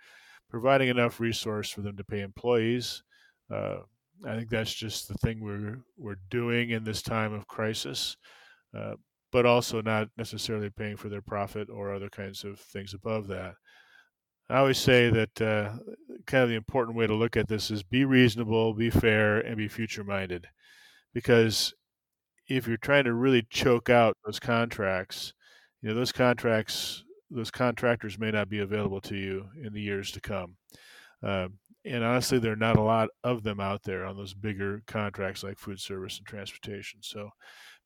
providing 0.48 0.88
enough 0.88 1.18
resource 1.18 1.70
for 1.70 1.80
them 1.82 1.96
to 1.96 2.04
pay 2.04 2.20
employees. 2.20 3.02
Uh, 3.50 3.78
I 4.25 4.36
think 4.36 4.48
that's 4.50 4.72
just 4.72 5.08
the 5.08 5.14
thing 5.14 5.40
we're 5.40 5.82
we're 5.96 6.18
doing 6.30 6.70
in 6.70 6.84
this 6.84 7.02
time 7.02 7.32
of 7.32 7.48
crisis, 7.48 8.16
uh, 8.76 8.94
but 9.37 9.45
also 9.45 9.83
not 9.83 10.09
necessarily 10.16 10.71
paying 10.71 10.97
for 10.97 11.11
their 11.11 11.21
profit 11.21 11.69
or 11.69 11.93
other 11.93 12.09
kinds 12.09 12.43
of 12.43 12.59
things 12.59 12.95
above 12.95 13.26
that. 13.26 13.52
I 14.49 14.57
always 14.57 14.78
say 14.78 15.11
that 15.11 15.43
uh, 15.43 15.76
kind 16.26 16.43
of 16.43 16.49
the 16.49 16.55
important 16.55 16.97
way 16.97 17.07
to 17.07 17.14
look 17.14 17.37
at 17.37 17.47
this 17.47 17.71
is 17.71 17.83
be 17.83 18.07
reasonable, 18.07 18.73
be 18.73 18.88
fair, 18.88 19.40
and 19.40 19.59
be 19.59 19.69
future 19.69 20.05
minded. 20.05 20.49
Because 21.12 21.75
if 22.49 22.66
you're 22.66 22.78
trying 22.78 23.05
to 23.05 23.12
really 23.12 23.47
choke 23.50 23.90
out 23.90 24.16
those 24.25 24.40
contracts, 24.40 25.35
you 25.83 25.90
know 25.90 25.95
those 25.95 26.12
contracts, 26.12 27.05
those 27.31 27.50
contractors 27.50 28.19
may 28.19 28.31
not 28.31 28.49
be 28.49 28.61
available 28.61 29.02
to 29.02 29.16
you 29.16 29.50
in 29.62 29.75
the 29.75 29.83
years 29.83 30.12
to 30.12 30.21
come. 30.23 30.57
Uh, 31.23 31.49
and 31.85 32.02
honestly, 32.02 32.38
there 32.38 32.55
are 32.55 32.57
not 32.57 32.78
a 32.78 32.83
lot 32.83 33.11
of 33.23 33.43
them 33.43 33.61
out 33.61 33.83
there 33.83 34.07
on 34.07 34.16
those 34.16 34.33
bigger 34.33 34.83
contracts 34.87 35.43
like 35.43 35.59
food 35.59 35.78
service 35.78 36.16
and 36.16 36.26
transportation. 36.26 37.00
So 37.02 37.28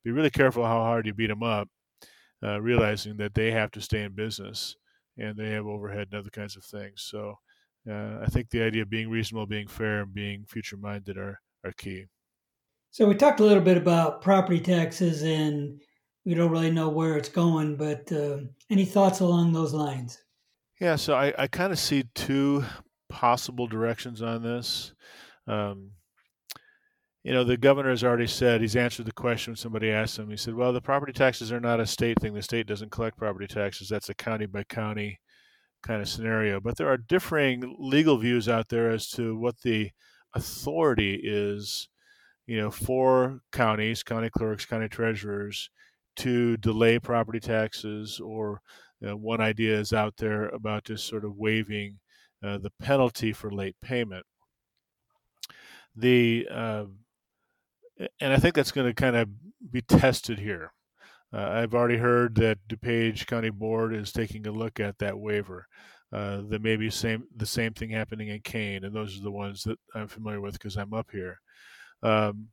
be 0.03 0.11
really 0.11 0.29
careful 0.29 0.65
how 0.65 0.79
hard 0.79 1.05
you 1.05 1.13
beat 1.13 1.27
them 1.27 1.43
up, 1.43 1.67
uh, 2.43 2.61
realizing 2.61 3.17
that 3.17 3.33
they 3.33 3.51
have 3.51 3.71
to 3.71 3.81
stay 3.81 4.03
in 4.03 4.15
business 4.15 4.75
and 5.17 5.37
they 5.37 5.51
have 5.51 5.65
overhead 5.65 6.07
and 6.11 6.19
other 6.19 6.29
kinds 6.29 6.55
of 6.55 6.63
things. 6.63 7.03
So 7.03 7.35
uh, 7.89 8.19
I 8.21 8.27
think 8.27 8.49
the 8.49 8.63
idea 8.63 8.83
of 8.83 8.89
being 8.89 9.09
reasonable, 9.09 9.45
being 9.45 9.67
fair, 9.67 10.01
and 10.01 10.13
being 10.13 10.45
future 10.45 10.77
minded 10.77 11.17
are, 11.17 11.39
are 11.65 11.73
key. 11.77 12.05
So 12.91 13.07
we 13.07 13.15
talked 13.15 13.39
a 13.39 13.45
little 13.45 13.63
bit 13.63 13.77
about 13.77 14.21
property 14.21 14.59
taxes 14.59 15.23
and 15.23 15.81
we 16.25 16.33
don't 16.33 16.51
really 16.51 16.71
know 16.71 16.89
where 16.89 17.17
it's 17.17 17.29
going, 17.29 17.75
but 17.77 18.11
uh, 18.11 18.39
any 18.69 18.85
thoughts 18.85 19.21
along 19.21 19.53
those 19.53 19.73
lines? 19.73 20.19
Yeah, 20.79 20.95
so 20.95 21.15
I, 21.15 21.33
I 21.37 21.47
kind 21.47 21.71
of 21.71 21.79
see 21.79 22.03
two 22.15 22.63
possible 23.09 23.67
directions 23.67 24.21
on 24.21 24.43
this. 24.43 24.93
Um, 25.47 25.91
you 27.23 27.31
know, 27.31 27.43
the 27.43 27.57
governor 27.57 27.91
has 27.91 28.03
already 28.03 28.27
said 28.27 28.61
he's 28.61 28.75
answered 28.75 29.05
the 29.05 29.11
question 29.11 29.51
when 29.51 29.57
somebody 29.57 29.91
asked 29.91 30.17
him. 30.17 30.29
He 30.29 30.37
said, 30.37 30.55
"Well, 30.55 30.73
the 30.73 30.81
property 30.81 31.13
taxes 31.13 31.51
are 31.51 31.59
not 31.59 31.79
a 31.79 31.85
state 31.85 32.19
thing. 32.19 32.33
The 32.33 32.41
state 32.41 32.65
doesn't 32.67 32.91
collect 32.91 33.17
property 33.17 33.47
taxes. 33.47 33.89
That's 33.89 34.09
a 34.09 34.15
county 34.15 34.47
by 34.47 34.63
county 34.63 35.19
kind 35.83 36.01
of 36.01 36.09
scenario." 36.09 36.59
But 36.59 36.77
there 36.77 36.89
are 36.89 36.97
differing 36.97 37.75
legal 37.79 38.17
views 38.17 38.49
out 38.49 38.69
there 38.69 38.89
as 38.89 39.07
to 39.11 39.37
what 39.37 39.61
the 39.61 39.91
authority 40.33 41.19
is, 41.23 41.89
you 42.47 42.57
know, 42.57 42.71
for 42.71 43.41
counties, 43.51 44.01
county 44.03 44.29
clerks, 44.31 44.65
county 44.65 44.89
treasurers 44.89 45.69
to 46.17 46.57
delay 46.57 46.97
property 46.99 47.39
taxes. 47.39 48.19
Or 48.19 48.61
you 48.99 49.09
know, 49.09 49.15
one 49.17 49.41
idea 49.41 49.79
is 49.79 49.93
out 49.93 50.17
there 50.17 50.47
about 50.49 50.85
just 50.85 51.07
sort 51.07 51.25
of 51.25 51.37
waiving 51.37 51.99
uh, 52.43 52.57
the 52.57 52.71
penalty 52.81 53.31
for 53.33 53.51
late 53.51 53.75
payment. 53.81 54.25
The 55.95 56.47
uh, 56.49 56.85
and 57.97 58.33
I 58.33 58.37
think 58.37 58.55
that's 58.55 58.71
going 58.71 58.87
to 58.87 58.93
kind 58.93 59.15
of 59.15 59.29
be 59.71 59.81
tested 59.81 60.39
here. 60.39 60.73
Uh, 61.33 61.49
I've 61.49 61.73
already 61.73 61.97
heard 61.97 62.35
that 62.35 62.59
DuPage 62.67 63.25
County 63.25 63.49
Board 63.49 63.95
is 63.95 64.11
taking 64.11 64.45
a 64.47 64.51
look 64.51 64.79
at 64.79 64.97
that 64.99 65.17
waiver. 65.17 65.67
Uh, 66.11 66.41
there 66.49 66.59
may 66.59 66.75
be 66.75 66.89
same 66.89 67.23
the 67.37 67.45
same 67.45 67.73
thing 67.73 67.89
happening 67.89 68.27
in 68.27 68.41
Kane, 68.41 68.83
and 68.83 68.93
those 68.93 69.17
are 69.17 69.23
the 69.23 69.31
ones 69.31 69.63
that 69.63 69.79
I'm 69.95 70.09
familiar 70.09 70.41
with 70.41 70.53
because 70.53 70.75
I'm 70.75 70.93
up 70.93 71.09
here. 71.11 71.39
Um, 72.03 72.49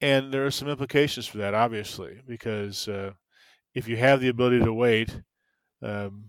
and 0.00 0.32
there 0.32 0.46
are 0.46 0.50
some 0.50 0.68
implications 0.68 1.26
for 1.26 1.38
that, 1.38 1.54
obviously, 1.54 2.20
because 2.26 2.86
uh, 2.86 3.12
if 3.74 3.88
you 3.88 3.96
have 3.96 4.20
the 4.20 4.28
ability 4.28 4.60
to 4.60 4.72
wait, 4.72 5.20
um, 5.82 6.26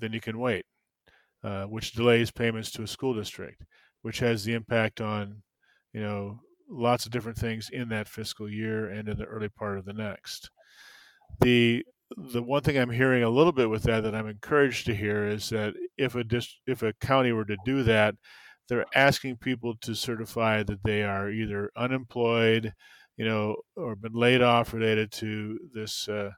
then 0.00 0.12
you 0.12 0.20
can 0.20 0.38
wait, 0.38 0.66
uh, 1.44 1.64
which 1.64 1.92
delays 1.92 2.30
payments 2.30 2.70
to 2.72 2.82
a 2.82 2.86
school 2.86 3.14
district, 3.14 3.62
which 4.02 4.18
has 4.18 4.44
the 4.44 4.52
impact 4.52 5.00
on, 5.00 5.42
you 5.94 6.00
know, 6.00 6.40
lots 6.72 7.04
of 7.04 7.12
different 7.12 7.38
things 7.38 7.68
in 7.70 7.88
that 7.90 8.08
fiscal 8.08 8.48
year 8.48 8.88
and 8.88 9.08
in 9.08 9.18
the 9.18 9.24
early 9.24 9.48
part 9.48 9.78
of 9.78 9.84
the 9.84 9.92
next. 9.92 10.50
The 11.40 11.84
the 12.16 12.42
one 12.42 12.62
thing 12.62 12.76
I'm 12.76 12.90
hearing 12.90 13.22
a 13.22 13.30
little 13.30 13.52
bit 13.52 13.70
with 13.70 13.84
that 13.84 14.02
that 14.02 14.14
I'm 14.14 14.28
encouraged 14.28 14.86
to 14.86 14.94
hear 14.94 15.26
is 15.26 15.48
that 15.50 15.74
if 15.96 16.14
a 16.14 16.24
if 16.66 16.82
a 16.82 16.92
county 16.94 17.32
were 17.32 17.44
to 17.46 17.56
do 17.64 17.82
that, 17.84 18.14
they're 18.68 18.86
asking 18.94 19.36
people 19.38 19.76
to 19.82 19.94
certify 19.94 20.62
that 20.62 20.82
they 20.82 21.02
are 21.02 21.30
either 21.30 21.70
unemployed, 21.76 22.72
you 23.16 23.24
know, 23.24 23.56
or 23.76 23.96
been 23.96 24.12
laid 24.12 24.42
off 24.42 24.74
related 24.74 25.10
to 25.12 25.58
this 25.74 26.08
uh, 26.08 26.30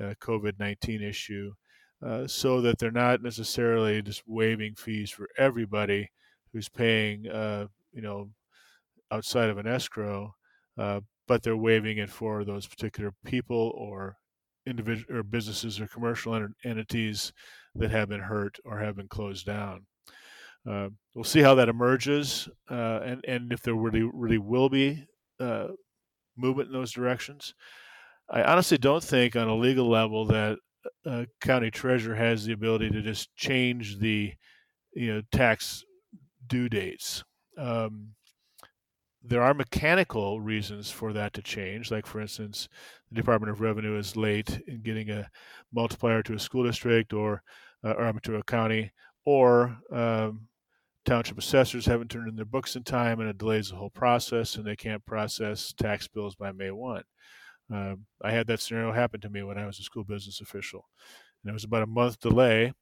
uh, 0.00 0.14
COVID 0.20 0.58
nineteen 0.58 1.02
issue, 1.02 1.52
uh, 2.04 2.26
so 2.26 2.60
that 2.60 2.78
they're 2.78 2.90
not 2.90 3.22
necessarily 3.22 4.02
just 4.02 4.22
waiving 4.26 4.74
fees 4.74 5.10
for 5.10 5.28
everybody 5.38 6.10
who's 6.52 6.68
paying, 6.68 7.26
uh, 7.28 7.66
you 7.92 8.02
know, 8.02 8.28
outside 9.12 9.50
of 9.50 9.58
an 9.58 9.66
escrow, 9.66 10.34
uh, 10.78 11.00
but 11.28 11.42
they're 11.42 11.56
waiving 11.56 11.98
it 11.98 12.10
for 12.10 12.44
those 12.44 12.66
particular 12.66 13.12
people 13.24 13.72
or 13.76 14.16
individual 14.66 15.18
or 15.18 15.22
businesses 15.22 15.80
or 15.80 15.86
commercial 15.86 16.34
ent- 16.34 16.56
entities 16.64 17.32
that 17.74 17.90
have 17.90 18.08
been 18.08 18.20
hurt 18.20 18.58
or 18.64 18.78
have 18.78 18.96
been 18.96 19.08
closed 19.08 19.46
down. 19.46 19.86
Uh, 20.68 20.88
we'll 21.14 21.24
see 21.24 21.40
how 21.40 21.54
that 21.56 21.68
emerges, 21.68 22.48
uh, 22.70 23.00
and 23.04 23.24
and 23.26 23.52
if 23.52 23.62
there 23.62 23.74
really 23.74 24.02
really 24.02 24.38
will 24.38 24.68
be 24.68 25.04
uh, 25.40 25.68
movement 26.36 26.68
in 26.68 26.72
those 26.72 26.92
directions. 26.92 27.54
I 28.30 28.44
honestly 28.44 28.78
don't 28.78 29.02
think, 29.02 29.34
on 29.36 29.48
a 29.48 29.56
legal 29.56 29.88
level, 29.88 30.24
that 30.26 30.58
a 31.04 31.26
county 31.40 31.70
treasurer 31.70 32.14
has 32.14 32.44
the 32.44 32.52
ability 32.52 32.90
to 32.90 33.02
just 33.02 33.34
change 33.36 33.98
the 33.98 34.32
you 34.94 35.14
know 35.14 35.22
tax 35.32 35.84
due 36.46 36.68
dates. 36.68 37.24
Um, 37.58 38.14
there 39.24 39.42
are 39.42 39.54
mechanical 39.54 40.40
reasons 40.40 40.90
for 40.90 41.12
that 41.12 41.32
to 41.34 41.42
change. 41.42 41.90
Like, 41.90 42.06
for 42.06 42.20
instance, 42.20 42.68
the 43.08 43.14
Department 43.14 43.52
of 43.52 43.60
Revenue 43.60 43.96
is 43.96 44.16
late 44.16 44.60
in 44.66 44.82
getting 44.82 45.10
a 45.10 45.30
multiplier 45.72 46.22
to 46.24 46.34
a 46.34 46.38
school 46.38 46.64
district 46.64 47.12
or, 47.12 47.42
uh, 47.84 47.92
or 47.92 48.12
to 48.24 48.36
a 48.36 48.42
county, 48.42 48.92
or 49.24 49.76
um, 49.92 50.48
township 51.04 51.38
assessors 51.38 51.86
haven't 51.86 52.10
turned 52.10 52.28
in 52.28 52.36
their 52.36 52.44
books 52.44 52.76
in 52.76 52.82
time 52.82 53.20
and 53.20 53.28
it 53.28 53.38
delays 53.38 53.70
the 53.70 53.76
whole 53.76 53.90
process 53.90 54.56
and 54.56 54.64
they 54.64 54.76
can't 54.76 55.04
process 55.06 55.72
tax 55.72 56.08
bills 56.08 56.34
by 56.34 56.50
May 56.52 56.70
1. 56.70 57.02
Uh, 57.72 57.94
I 58.22 58.32
had 58.32 58.46
that 58.48 58.60
scenario 58.60 58.92
happen 58.92 59.20
to 59.20 59.30
me 59.30 59.42
when 59.42 59.58
I 59.58 59.66
was 59.66 59.78
a 59.78 59.82
school 59.82 60.04
business 60.04 60.40
official. 60.40 60.88
And 61.42 61.50
it 61.50 61.54
was 61.54 61.64
about 61.64 61.82
a 61.82 61.86
month 61.86 62.20
delay. 62.20 62.72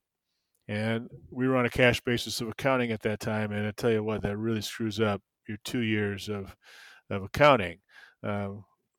And 0.69 1.09
we 1.31 1.49
were 1.49 1.57
on 1.57 1.67
a 1.67 1.71
cash 1.71 2.01
basis 2.01 2.41
of 2.41 2.49
accounting 2.49 2.93
at 2.93 3.03
that 3.03 3.21
time. 3.21 3.53
And 3.53 3.67
I 3.67 3.73
tell 3.73 3.91
you 3.91 4.05
what, 4.05 4.23
that 4.23 4.37
really 4.37 4.61
screws 4.61 5.01
up 5.01 5.21
your 5.51 5.59
two 5.65 5.81
years 5.83 6.29
of 6.29 6.57
of 7.11 7.23
accounting, 7.25 7.81
uh, 8.23 8.51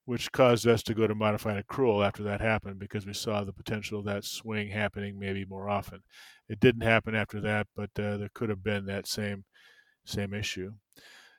which 0.05 0.31
caused 0.31 0.67
us 0.67 0.83
to 0.83 0.93
go 0.93 1.07
to 1.07 1.15
modified 1.15 1.65
accrual 1.65 2.05
after 2.05 2.23
that 2.23 2.41
happened 2.41 2.79
because 2.79 3.05
we 3.05 3.13
saw 3.13 3.43
the 3.43 3.53
potential 3.53 3.99
of 3.99 4.05
that 4.05 4.25
swing 4.25 4.69
happening 4.69 5.19
maybe 5.19 5.45
more 5.45 5.69
often. 5.69 6.01
It 6.49 6.59
didn't 6.59 6.81
happen 6.83 7.15
after 7.15 7.41
that, 7.41 7.67
but 7.75 7.91
uh, 7.99 8.17
there 8.17 8.29
could 8.33 8.49
have 8.49 8.63
been 8.63 8.85
that 8.85 9.07
same 9.07 9.45
same 10.05 10.33
issue. 10.33 10.73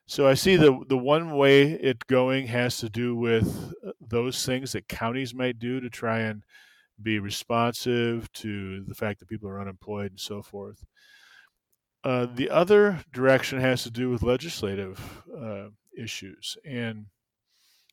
So 0.07 0.29
I 0.29 0.35
see 0.35 0.57
the 0.57 0.85
the 0.89 0.99
one 0.99 1.37
way 1.37 1.73
it 1.73 2.07
going 2.07 2.49
has 2.49 2.79
to 2.79 2.91
do 2.91 3.17
with 3.17 3.73
uh, 3.87 3.93
those 4.01 4.45
things 4.45 4.73
that 4.73 4.89
counties 4.89 5.35
might 5.35 5.59
do 5.59 5.81
to 5.81 5.91
try 5.91 6.21
and 6.21 6.45
be 7.03 7.19
responsive 7.21 8.33
to 8.35 8.85
the 8.85 8.95
fact 8.95 9.21
that 9.21 9.29
people 9.29 9.49
are 9.51 9.61
unemployed 9.61 10.13
and 10.13 10.21
so 10.21 10.43
forth. 10.43 10.85
Uh, 12.05 12.27
the 12.35 12.51
other 12.51 13.01
direction 13.13 13.61
has 13.61 13.83
to 13.85 13.91
do 13.91 14.11
with 14.11 14.23
legislative 14.23 15.23
uh, 15.37 15.69
issues. 15.97 16.57
And, 16.65 17.07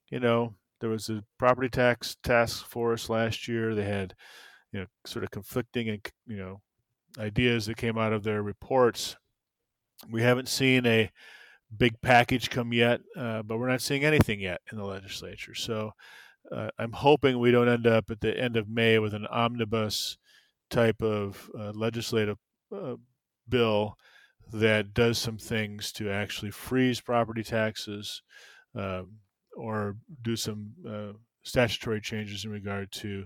you 0.09 0.19
know, 0.19 0.55
there 0.79 0.89
was 0.89 1.09
a 1.09 1.23
property 1.37 1.69
tax 1.69 2.17
task 2.23 2.65
force 2.65 3.09
last 3.09 3.47
year. 3.47 3.75
They 3.75 3.83
had, 3.83 4.15
you 4.71 4.79
know, 4.79 4.85
sort 5.05 5.23
of 5.23 5.31
conflicting 5.31 5.89
and, 5.89 6.11
you 6.25 6.37
know, 6.37 6.61
ideas 7.17 7.65
that 7.65 7.77
came 7.77 7.97
out 7.97 8.13
of 8.13 8.23
their 8.23 8.41
reports. 8.41 9.15
We 10.09 10.21
haven't 10.21 10.47
seen 10.47 10.85
a 10.85 11.11
big 11.75 12.01
package 12.01 12.49
come 12.49 12.73
yet, 12.73 13.01
uh, 13.15 13.43
but 13.43 13.59
we're 13.59 13.69
not 13.69 13.81
seeing 13.81 14.03
anything 14.03 14.39
yet 14.39 14.61
in 14.71 14.77
the 14.77 14.85
legislature. 14.85 15.53
So 15.53 15.91
uh, 16.51 16.69
I'm 16.79 16.93
hoping 16.93 17.37
we 17.37 17.51
don't 17.51 17.69
end 17.69 17.85
up 17.85 18.09
at 18.09 18.21
the 18.21 18.35
end 18.35 18.57
of 18.57 18.69
May 18.69 18.97
with 18.97 19.13
an 19.13 19.27
omnibus 19.27 20.17
type 20.69 21.01
of 21.01 21.49
uh, 21.57 21.71
legislative 21.71 22.37
uh, 22.73 22.95
bill 23.49 23.95
that 24.51 24.93
does 24.93 25.17
some 25.17 25.37
things 25.37 25.91
to 25.93 26.09
actually 26.09 26.51
freeze 26.51 26.99
property 26.99 27.43
taxes 27.43 28.21
um, 28.75 29.11
or 29.55 29.95
do 30.21 30.35
some 30.35 30.71
uh, 30.87 31.13
statutory 31.43 32.01
changes 32.01 32.45
in 32.45 32.51
regard 32.51 32.91
to 32.91 33.23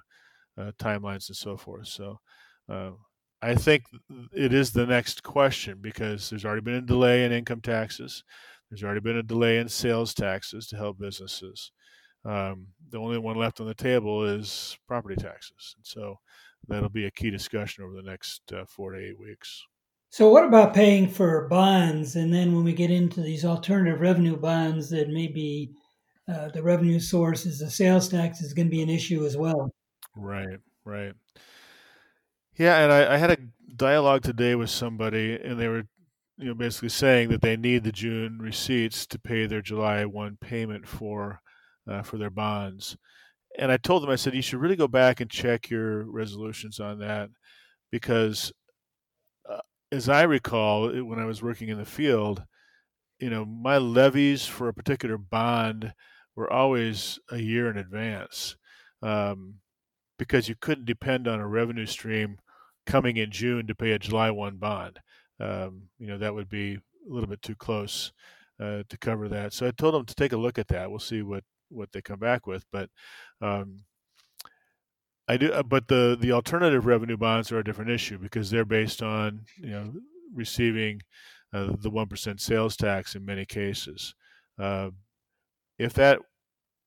uh, 0.57 0.71
timelines 0.77 1.29
and 1.29 1.37
so 1.37 1.55
forth. 1.55 1.87
So 1.87 2.19
I 3.43 3.55
think 3.55 3.83
it 4.31 4.53
is 4.53 4.71
the 4.71 4.85
next 4.85 5.21
question 5.21 5.79
because 5.81 6.29
there's 6.29 6.45
already 6.45 6.61
been 6.61 6.75
a 6.75 6.81
delay 6.81 7.25
in 7.25 7.33
income 7.33 7.59
taxes. 7.59 8.23
There's 8.69 8.85
already 8.85 9.01
been 9.01 9.17
a 9.17 9.23
delay 9.23 9.57
in 9.57 9.67
sales 9.67 10.13
taxes 10.13 10.67
to 10.67 10.77
help 10.77 10.97
businesses. 10.97 11.73
Um, 12.23 12.67
the 12.89 12.99
only 12.99 13.17
one 13.17 13.35
left 13.35 13.59
on 13.59 13.67
the 13.67 13.73
table 13.73 14.23
is 14.23 14.77
property 14.87 15.15
taxes. 15.15 15.73
And 15.75 15.85
so 15.85 16.19
that'll 16.69 16.87
be 16.87 17.05
a 17.05 17.11
key 17.11 17.31
discussion 17.31 17.83
over 17.83 17.93
the 17.93 18.09
next 18.09 18.41
uh, 18.53 18.63
four 18.65 18.93
to 18.93 18.99
eight 18.99 19.19
weeks. 19.19 19.65
So, 20.13 20.29
what 20.29 20.45
about 20.45 20.75
paying 20.75 21.07
for 21.07 21.47
bonds? 21.47 22.17
And 22.17 22.31
then 22.31 22.53
when 22.53 22.63
we 22.63 22.71
get 22.71 22.91
into 22.91 23.19
these 23.19 23.43
alternative 23.43 23.99
revenue 23.99 24.37
bonds, 24.37 24.91
that 24.91 25.09
maybe 25.09 25.71
uh, 26.31 26.49
the 26.49 26.61
revenue 26.61 26.99
source 26.99 27.47
is 27.47 27.57
the 27.57 27.71
sales 27.71 28.09
tax 28.09 28.39
is 28.39 28.53
going 28.53 28.67
to 28.67 28.71
be 28.71 28.83
an 28.83 28.91
issue 28.91 29.25
as 29.25 29.35
well. 29.35 29.73
Right, 30.15 30.59
right. 30.85 31.13
Yeah, 32.55 32.83
and 32.83 32.93
I, 32.93 33.15
I, 33.15 33.17
had 33.17 33.31
a 33.31 33.37
dialogue 33.75 34.21
today 34.21 34.53
with 34.53 34.69
somebody, 34.69 35.33
and 35.33 35.59
they 35.59 35.67
were, 35.67 35.87
you 36.37 36.45
know, 36.45 36.53
basically 36.53 36.89
saying 36.89 37.29
that 37.29 37.41
they 37.41 37.57
need 37.57 37.83
the 37.83 37.91
June 37.91 38.37
receipts 38.39 39.07
to 39.07 39.17
pay 39.17 39.47
their 39.47 39.63
July 39.63 40.05
one 40.05 40.37
payment 40.39 40.87
for, 40.87 41.41
uh, 41.89 42.03
for 42.03 42.19
their 42.19 42.29
bonds. 42.29 42.95
And 43.57 43.71
I 43.71 43.77
told 43.77 44.03
them, 44.03 44.11
I 44.11 44.17
said, 44.17 44.35
you 44.35 44.43
should 44.43 44.61
really 44.61 44.75
go 44.75 44.87
back 44.87 45.21
and 45.21 45.31
check 45.31 45.71
your 45.71 46.03
resolutions 46.03 46.79
on 46.79 46.99
that, 46.99 47.31
because, 47.89 48.53
as 49.93 50.09
I 50.09 50.23
recall, 50.23 50.89
when 51.03 51.19
I 51.19 51.25
was 51.25 51.43
working 51.43 51.69
in 51.69 51.77
the 51.77 51.85
field, 51.85 52.43
you 53.19 53.29
know, 53.29 53.45
my 53.45 53.77
levies 53.77 54.43
for 54.43 54.67
a 54.67 54.73
particular 54.73 55.19
bond 55.19 55.93
were 56.35 56.51
always 56.51 57.19
a 57.29 57.37
year 57.37 57.69
in 57.69 57.77
advance. 57.77 58.55
Um, 59.03 59.59
because 60.17 60.49
you 60.49 60.55
couldn't 60.59 60.85
depend 60.85 61.27
on 61.27 61.39
a 61.39 61.47
revenue 61.47 61.85
stream 61.85 62.39
coming 62.87 63.17
in 63.17 63.29
June 63.29 63.67
to 63.67 63.75
pay 63.75 63.91
a 63.91 63.99
July 63.99 64.31
1 64.31 64.57
bond. 64.57 64.99
Um, 65.39 65.83
you 65.99 66.07
know, 66.07 66.17
that 66.17 66.33
would 66.33 66.49
be 66.49 66.75
a 66.75 67.13
little 67.13 67.29
bit 67.29 67.41
too 67.41 67.55
close 67.55 68.11
uh, 68.59 68.83
to 68.89 68.97
cover 68.97 69.29
that. 69.29 69.53
So 69.53 69.67
I 69.67 69.71
told 69.71 69.93
them 69.93 70.05
to 70.05 70.15
take 70.15 70.33
a 70.33 70.37
look 70.37 70.57
at 70.57 70.69
that. 70.69 70.89
We'll 70.89 70.99
see 70.99 71.21
what, 71.21 71.43
what 71.69 71.91
they 71.91 72.01
come 72.01 72.19
back 72.19 72.47
with. 72.47 72.65
But 72.71 72.89
um, 73.41 73.81
I 75.27 75.37
do, 75.37 75.51
uh, 75.51 75.63
but 75.63 75.87
the, 75.87 76.17
the 76.19 76.31
alternative 76.31 76.85
revenue 76.85 77.17
bonds 77.17 77.51
are 77.51 77.59
a 77.59 77.63
different 77.63 77.91
issue 77.91 78.17
because 78.17 78.49
they're 78.49 78.65
based 78.65 79.01
on, 79.01 79.45
you 79.57 79.69
know, 79.69 79.93
receiving 80.33 81.01
uh, 81.53 81.67
the 81.79 81.91
1% 81.91 82.39
sales 82.39 82.75
tax 82.75 83.15
in 83.15 83.25
many 83.25 83.45
cases. 83.45 84.15
Uh, 84.59 84.89
if 85.77 85.93
that 85.93 86.19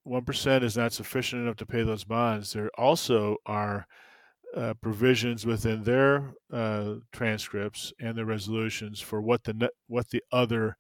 1% 0.07 0.63
is 0.63 0.77
not 0.77 0.93
sufficient 0.93 1.43
enough 1.43 1.57
to 1.57 1.67
pay 1.67 1.83
those 1.83 2.05
bonds, 2.05 2.53
there 2.53 2.71
also 2.79 3.37
are 3.47 3.87
uh, 4.55 4.75
provisions 4.81 5.45
within 5.45 5.83
their 5.83 6.35
uh, 6.53 6.95
transcripts 7.13 7.93
and 8.01 8.17
their 8.17 8.25
resolutions 8.25 9.01
for 9.01 9.21
what 9.21 9.43
the 9.45 9.53
ne- 9.53 9.69
what 9.89 10.09
the 10.11 10.23
other 10.33 10.77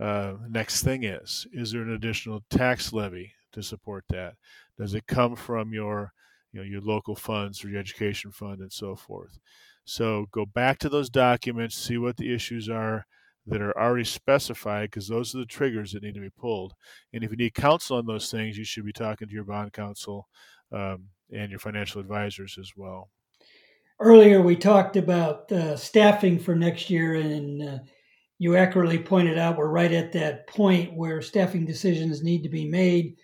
uh, 0.00 0.34
next 0.48 0.82
thing 0.82 1.04
is. 1.04 1.46
Is 1.52 1.72
there 1.72 1.82
an 1.82 1.92
additional 1.92 2.42
tax 2.50 2.92
levy 2.92 3.32
to 3.52 3.62
support 3.62 4.04
that? 4.08 4.34
Does 4.78 4.94
it 4.94 5.06
come 5.06 5.36
from 5.36 5.72
your 5.72 6.12
you 6.52 6.60
know 6.60 6.66
your 6.66 6.80
local 6.80 7.16
funds 7.16 7.64
or 7.64 7.68
your 7.68 7.80
education 7.80 8.30
fund 8.30 8.60
and 8.60 8.72
so 8.72 8.96
forth? 8.96 9.38
So 9.84 10.26
go 10.30 10.46
back 10.46 10.78
to 10.78 10.88
those 10.88 11.10
documents, 11.10 11.76
see 11.76 11.98
what 11.98 12.16
the 12.16 12.32
issues 12.32 12.68
are 12.68 13.06
that 13.46 13.60
are 13.60 13.76
already 13.76 14.04
specified 14.04 14.90
because 14.90 15.08
those 15.08 15.34
are 15.34 15.38
the 15.38 15.46
triggers 15.46 15.92
that 15.92 16.02
need 16.02 16.14
to 16.14 16.20
be 16.20 16.30
pulled. 16.30 16.74
And 17.12 17.24
if 17.24 17.30
you 17.30 17.36
need 17.36 17.54
counsel 17.54 17.96
on 17.96 18.06
those 18.06 18.30
things, 18.30 18.56
you 18.56 18.64
should 18.64 18.86
be 18.86 18.92
talking 18.92 19.28
to 19.28 19.34
your 19.34 19.44
bond 19.44 19.72
counsel 19.72 20.28
um, 20.70 21.08
and 21.32 21.50
your 21.50 21.58
financial 21.58 22.00
advisors 22.00 22.56
as 22.60 22.72
well. 22.76 23.10
Earlier, 23.98 24.40
we 24.40 24.56
talked 24.56 24.96
about 24.96 25.50
uh, 25.52 25.76
staffing 25.76 26.38
for 26.38 26.54
next 26.54 26.90
year, 26.90 27.14
and 27.14 27.62
uh, 27.62 27.78
you 28.38 28.56
accurately 28.56 28.98
pointed 28.98 29.38
out 29.38 29.56
we're 29.56 29.68
right 29.68 29.92
at 29.92 30.12
that 30.12 30.48
point 30.48 30.94
where 30.94 31.22
staffing 31.22 31.64
decisions 31.64 32.22
need 32.22 32.42
to 32.42 32.48
be 32.48 32.68
made. 32.68 33.16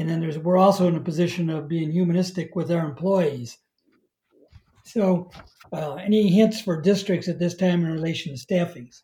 And 0.00 0.08
then 0.08 0.18
there's 0.18 0.38
we're 0.38 0.56
also 0.56 0.88
in 0.88 0.96
a 0.96 1.00
position 1.00 1.50
of 1.50 1.68
being 1.68 1.92
humanistic 1.92 2.56
with 2.56 2.72
our 2.72 2.86
employees. 2.86 3.58
So, 4.82 5.30
uh, 5.74 5.96
any 5.96 6.30
hints 6.30 6.58
for 6.62 6.80
districts 6.80 7.28
at 7.28 7.38
this 7.38 7.54
time 7.54 7.84
in 7.84 7.92
relation 7.92 8.34
to 8.34 8.40
staffings? 8.40 9.02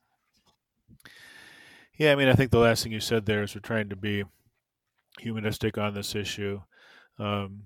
Yeah, 1.98 2.12
I 2.12 2.14
mean, 2.14 2.28
I 2.28 2.32
think 2.32 2.50
the 2.50 2.60
last 2.60 2.82
thing 2.82 2.92
you 2.92 3.00
said 3.00 3.26
there 3.26 3.42
is 3.42 3.54
we're 3.54 3.60
trying 3.60 3.90
to 3.90 3.96
be 3.96 4.24
humanistic 5.20 5.76
on 5.76 5.92
this 5.92 6.14
issue. 6.14 6.62
Um, 7.18 7.64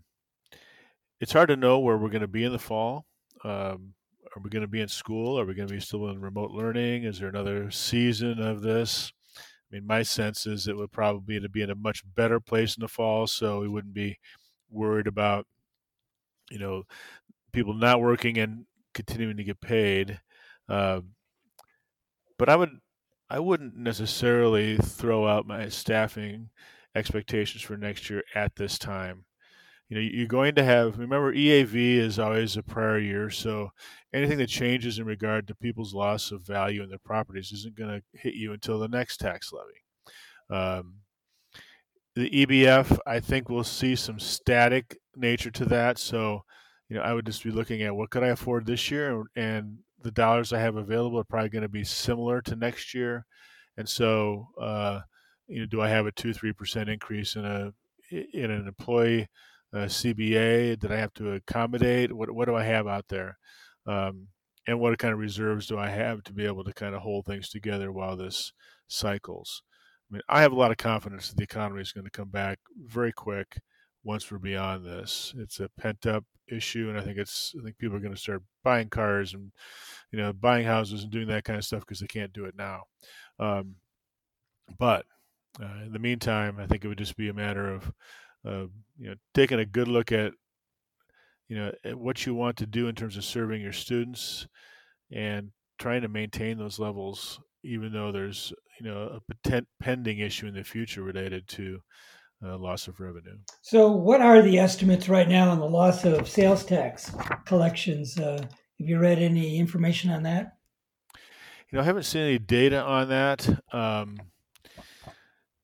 it's 1.20 1.32
hard 1.32 1.50
to 1.50 1.56
know 1.56 1.78
where 1.78 1.98
we're 1.98 2.08
going 2.08 2.22
to 2.22 2.26
be 2.26 2.42
in 2.42 2.50
the 2.50 2.58
fall. 2.58 3.06
Um, 3.44 3.94
are 4.34 4.42
we 4.42 4.50
going 4.50 4.62
to 4.62 4.68
be 4.68 4.80
in 4.80 4.88
school? 4.88 5.38
Are 5.38 5.44
we 5.44 5.54
going 5.54 5.68
to 5.68 5.74
be 5.74 5.80
still 5.80 6.08
in 6.08 6.20
remote 6.20 6.50
learning? 6.50 7.04
Is 7.04 7.20
there 7.20 7.28
another 7.28 7.70
season 7.70 8.42
of 8.42 8.60
this? 8.60 9.12
I 9.70 9.76
mean, 9.76 9.86
my 9.86 10.02
sense 10.02 10.46
is 10.46 10.66
it 10.66 10.76
would 10.76 10.92
probably 10.92 11.36
be 11.36 11.40
to 11.40 11.48
be 11.48 11.62
in 11.62 11.70
a 11.70 11.74
much 11.74 12.02
better 12.14 12.40
place 12.40 12.76
in 12.76 12.80
the 12.80 12.88
fall, 12.88 13.26
so 13.26 13.60
we 13.60 13.68
wouldn't 13.68 13.94
be 13.94 14.18
worried 14.68 15.06
about, 15.06 15.46
you 16.50 16.58
know, 16.58 16.84
people 17.52 17.74
not 17.74 18.00
working 18.00 18.38
and 18.38 18.66
continuing 18.94 19.36
to 19.36 19.44
get 19.44 19.60
paid. 19.60 20.20
Uh, 20.68 21.02
but 22.38 22.48
I 22.48 22.56
would 22.56 22.80
I 23.28 23.38
wouldn't 23.38 23.76
necessarily 23.76 24.76
throw 24.76 25.28
out 25.28 25.46
my 25.46 25.68
staffing 25.68 26.50
expectations 26.96 27.62
for 27.62 27.76
next 27.76 28.10
year 28.10 28.24
at 28.34 28.56
this 28.56 28.78
time. 28.78 29.24
You 29.90 29.96
know, 29.96 30.00
you're 30.00 30.26
going 30.26 30.54
to 30.54 30.64
have, 30.64 30.98
remember, 30.98 31.34
EAV 31.34 31.96
is 31.96 32.18
always 32.18 32.56
a 32.56 32.62
prior 32.62 32.98
year. 32.98 33.28
So 33.28 33.72
anything 34.14 34.38
that 34.38 34.48
changes 34.48 34.98
in 34.98 35.04
regard 35.04 35.46
to 35.48 35.54
people's 35.54 35.92
loss 35.92 36.30
of 36.30 36.46
value 36.46 36.82
in 36.82 36.88
their 36.88 36.98
properties 36.98 37.52
isn't 37.52 37.76
going 37.76 38.00
to 38.00 38.18
hit 38.18 38.34
you 38.34 38.52
until 38.52 38.78
the 38.78 38.88
next 38.88 39.18
tax 39.18 39.52
levy. 39.52 39.82
Um, 40.48 40.94
the 42.14 42.30
EBF, 42.30 42.98
I 43.06 43.20
think 43.20 43.48
we'll 43.48 43.64
see 43.64 43.94
some 43.96 44.18
static 44.18 44.96
nature 45.14 45.50
to 45.50 45.64
that. 45.66 45.98
So, 45.98 46.44
you 46.88 46.96
know, 46.96 47.02
I 47.02 47.12
would 47.12 47.26
just 47.26 47.44
be 47.44 47.50
looking 47.50 47.82
at 47.82 47.94
what 47.94 48.10
could 48.10 48.22
I 48.22 48.28
afford 48.28 48.66
this 48.66 48.90
year 48.90 49.24
and 49.36 49.78
the 50.02 50.10
dollars 50.10 50.52
I 50.52 50.60
have 50.60 50.76
available 50.76 51.18
are 51.18 51.24
probably 51.24 51.50
going 51.50 51.62
to 51.62 51.68
be 51.68 51.84
similar 51.84 52.40
to 52.42 52.56
next 52.56 52.94
year, 52.94 53.26
and 53.76 53.88
so 53.88 54.48
uh, 54.60 55.00
you 55.48 55.60
know, 55.60 55.66
do 55.66 55.80
I 55.80 55.88
have 55.88 56.06
a 56.06 56.12
two 56.12 56.32
three 56.32 56.52
percent 56.52 56.88
increase 56.88 57.36
in 57.36 57.44
a 57.44 57.72
in 58.10 58.50
an 58.50 58.66
employee 58.66 59.28
uh, 59.72 59.86
CBA 59.86 60.80
that 60.80 60.92
I 60.92 60.98
have 60.98 61.14
to 61.14 61.32
accommodate? 61.32 62.12
What 62.12 62.30
what 62.30 62.46
do 62.46 62.54
I 62.54 62.64
have 62.64 62.86
out 62.86 63.06
there, 63.08 63.38
um, 63.86 64.28
and 64.66 64.80
what 64.80 64.98
kind 64.98 65.12
of 65.12 65.20
reserves 65.20 65.66
do 65.66 65.78
I 65.78 65.88
have 65.88 66.22
to 66.24 66.32
be 66.32 66.46
able 66.46 66.64
to 66.64 66.72
kind 66.72 66.94
of 66.94 67.02
hold 67.02 67.26
things 67.26 67.48
together 67.48 67.92
while 67.92 68.16
this 68.16 68.52
cycles? 68.88 69.62
I 70.10 70.14
mean, 70.14 70.22
I 70.28 70.42
have 70.42 70.52
a 70.52 70.56
lot 70.56 70.70
of 70.70 70.76
confidence 70.76 71.28
that 71.28 71.36
the 71.36 71.44
economy 71.44 71.82
is 71.82 71.92
going 71.92 72.04
to 72.04 72.10
come 72.10 72.30
back 72.30 72.58
very 72.76 73.12
quick 73.12 73.60
once 74.02 74.30
we're 74.30 74.38
beyond 74.38 74.84
this. 74.84 75.34
It's 75.38 75.60
a 75.60 75.70
pent 75.78 76.06
up 76.06 76.24
issue, 76.48 76.88
and 76.88 76.98
I 76.98 77.02
think 77.02 77.18
it's 77.18 77.54
I 77.58 77.62
think 77.62 77.78
people 77.78 77.96
are 77.96 78.00
going 78.00 78.14
to 78.14 78.20
start 78.20 78.42
buying 78.64 78.88
cars 78.88 79.34
and 79.34 79.52
you 80.12 80.18
know 80.18 80.32
buying 80.32 80.66
houses 80.66 81.02
and 81.02 81.12
doing 81.12 81.28
that 81.28 81.44
kind 81.44 81.58
of 81.58 81.64
stuff 81.64 81.80
because 81.80 82.00
they 82.00 82.06
can't 82.06 82.32
do 82.32 82.44
it 82.44 82.54
now. 82.56 82.82
Um, 83.38 83.76
but 84.78 85.04
uh, 85.60 85.84
in 85.84 85.92
the 85.92 85.98
meantime, 85.98 86.58
I 86.58 86.66
think 86.66 86.84
it 86.84 86.88
would 86.88 86.98
just 86.98 87.16
be 87.16 87.28
a 87.28 87.34
matter 87.34 87.72
of 87.72 87.92
uh, 88.46 88.66
you 88.98 89.10
know 89.10 89.14
taking 89.34 89.58
a 89.58 89.66
good 89.66 89.88
look 89.88 90.12
at 90.12 90.32
you 91.48 91.56
know 91.56 91.72
what 91.94 92.26
you 92.26 92.34
want 92.34 92.56
to 92.56 92.66
do 92.66 92.88
in 92.88 92.94
terms 92.94 93.16
of 93.16 93.24
serving 93.24 93.60
your 93.60 93.72
students 93.72 94.46
and 95.12 95.50
trying 95.78 96.02
to 96.02 96.08
maintain 96.08 96.58
those 96.58 96.78
levels 96.78 97.40
even 97.62 97.92
though 97.92 98.12
there's 98.12 98.52
you 98.80 98.86
know 98.86 99.02
a 99.02 99.20
potent 99.32 99.68
pending 99.80 100.18
issue 100.18 100.46
in 100.46 100.54
the 100.54 100.64
future 100.64 101.02
related 101.02 101.46
to 101.48 101.80
uh, 102.44 102.56
loss 102.56 102.88
of 102.88 103.00
revenue. 103.00 103.36
So, 103.62 103.90
what 103.90 104.20
are 104.20 104.42
the 104.42 104.58
estimates 104.58 105.08
right 105.08 105.28
now 105.28 105.50
on 105.50 105.58
the 105.58 105.68
loss 105.68 106.04
of 106.04 106.28
sales 106.28 106.64
tax 106.64 107.12
collections? 107.44 108.18
Uh, 108.18 108.40
have 108.40 108.88
you 108.88 108.98
read 108.98 109.18
any 109.18 109.58
information 109.58 110.10
on 110.10 110.22
that? 110.22 110.56
You 111.70 111.76
know, 111.76 111.82
I 111.82 111.84
haven't 111.84 112.04
seen 112.04 112.22
any 112.22 112.38
data 112.38 112.82
on 112.82 113.10
that 113.10 113.48
um, 113.72 114.18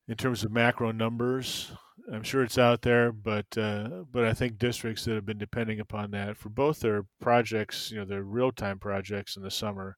in 0.07 0.17
terms 0.17 0.45
of 0.45 0.53
macro 0.53 0.93
numbers. 0.93 1.73
I'm 2.13 2.23
sure 2.23 2.43
it's 2.43 2.59
out 2.59 2.83
there, 2.83 3.11
but 3.11 3.47
uh, 3.59 4.05
but 4.13 4.25
I 4.25 4.33
think 4.33 4.59
districts 4.59 5.05
that 5.05 5.15
have 5.15 5.27
been 5.27 5.39
depending 5.39 5.81
upon 5.81 6.13
that 6.13 6.37
for 6.37 6.49
both 6.51 6.81
their 6.81 7.05
projects, 7.21 7.91
you 7.91 7.99
know, 7.99 8.05
their 8.05 8.23
real 8.23 8.53
time 8.53 8.79
projects 8.79 9.37
in 9.37 9.43
the 9.43 9.51
summer, 9.51 9.97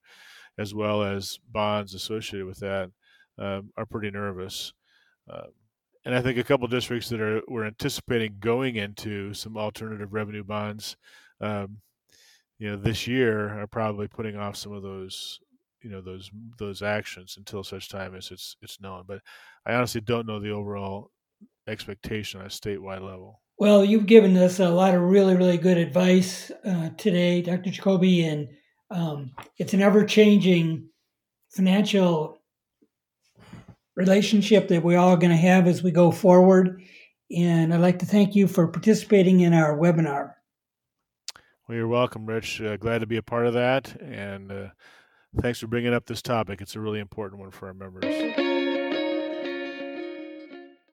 as 0.59 0.75
well 0.75 1.03
as 1.03 1.39
bonds 1.51 1.95
associated 1.95 2.47
with 2.47 2.61
that, 2.61 2.91
uh, 3.39 3.61
are 3.77 3.87
pretty 3.87 4.11
nervous. 4.11 4.73
Uh, 5.31 5.49
and 6.05 6.15
I 6.15 6.23
think 6.23 6.39
a 6.39 6.45
couple 6.45 6.67
districts 6.69 7.11
that 7.11 7.21
are 7.21 7.43
were 7.47 7.67
anticipating 7.67 8.37
going 8.41 8.77
into 8.77 9.35
some 9.35 9.59
alternative 9.59 10.13
revenue 10.13 10.45
bonds, 10.45 10.97
um, 11.43 11.79
you 12.59 12.71
know, 12.71 12.77
this 12.77 13.07
year 13.07 13.61
are 13.61 13.67
probably 13.67 14.09
putting 14.09 14.37
off 14.37 14.57
some 14.57 14.73
of 14.73 14.83
those 14.83 15.41
you 15.83 15.91
know 15.91 16.01
those 16.01 16.31
those 16.59 16.83
actions 16.83 17.37
until 17.37 17.63
such 17.63 17.89
time 17.89 18.15
as 18.15 18.31
it's 18.31 18.57
it's 18.63 18.81
known. 18.81 19.05
But 19.07 19.21
I 19.67 19.75
honestly 19.75 20.01
don't 20.01 20.27
know 20.27 20.41
the 20.41 20.51
overall 20.51 21.11
expectation 21.67 22.41
at 22.41 22.47
a 22.47 22.49
statewide 22.49 23.03
level. 23.03 23.41
Well, 23.59 23.85
you've 23.85 24.07
given 24.07 24.37
us 24.37 24.61
a 24.61 24.69
lot 24.69 24.95
of 24.95 25.03
really 25.03 25.37
really 25.37 25.59
good 25.59 25.79
advice 25.79 26.51
uh, 26.65 26.91
today, 26.97 27.43
Dr. 27.43 27.71
Jacoby, 27.71 28.25
and 28.25 28.49
um, 28.91 29.33
it's 29.57 29.75
an 29.75 29.83
ever 29.83 30.05
changing 30.05 30.89
financial 31.51 32.39
relationship 33.97 34.69
that 34.69 34.83
we're 34.83 34.99
all 34.99 35.17
going 35.17 35.31
to 35.31 35.37
have 35.37 35.67
as 35.67 35.83
we 35.83 35.91
go 35.91 36.11
forward. 36.13 36.83
And 37.37 37.75
I'd 37.75 37.81
like 37.81 37.99
to 37.99 38.07
thank 38.07 38.35
you 38.35 38.47
for 38.47 38.69
participating 38.69 39.41
in 39.41 39.53
our 39.53 39.77
webinar. 39.77 40.35
Well, 41.67 41.77
you're 41.77 41.89
welcome, 41.89 42.25
Rich. 42.25 42.63
Uh, 42.63 42.77
glad 42.77 43.01
to 43.01 43.07
be 43.07 43.17
a 43.17 43.23
part 43.23 43.47
of 43.47 43.55
that. 43.55 44.01
And 44.01 44.51
uh, 44.51 44.69
Thanks 45.41 45.61
for 45.61 45.67
bringing 45.67 45.95
up 45.95 46.07
this 46.07 46.23
topic. 46.23 46.61
It's 46.61 46.75
a 46.75 46.81
really 46.81 47.01
important 47.01 47.41
one 47.41 47.51
for 47.51 47.69
our 47.69 47.75
members. 47.75 48.05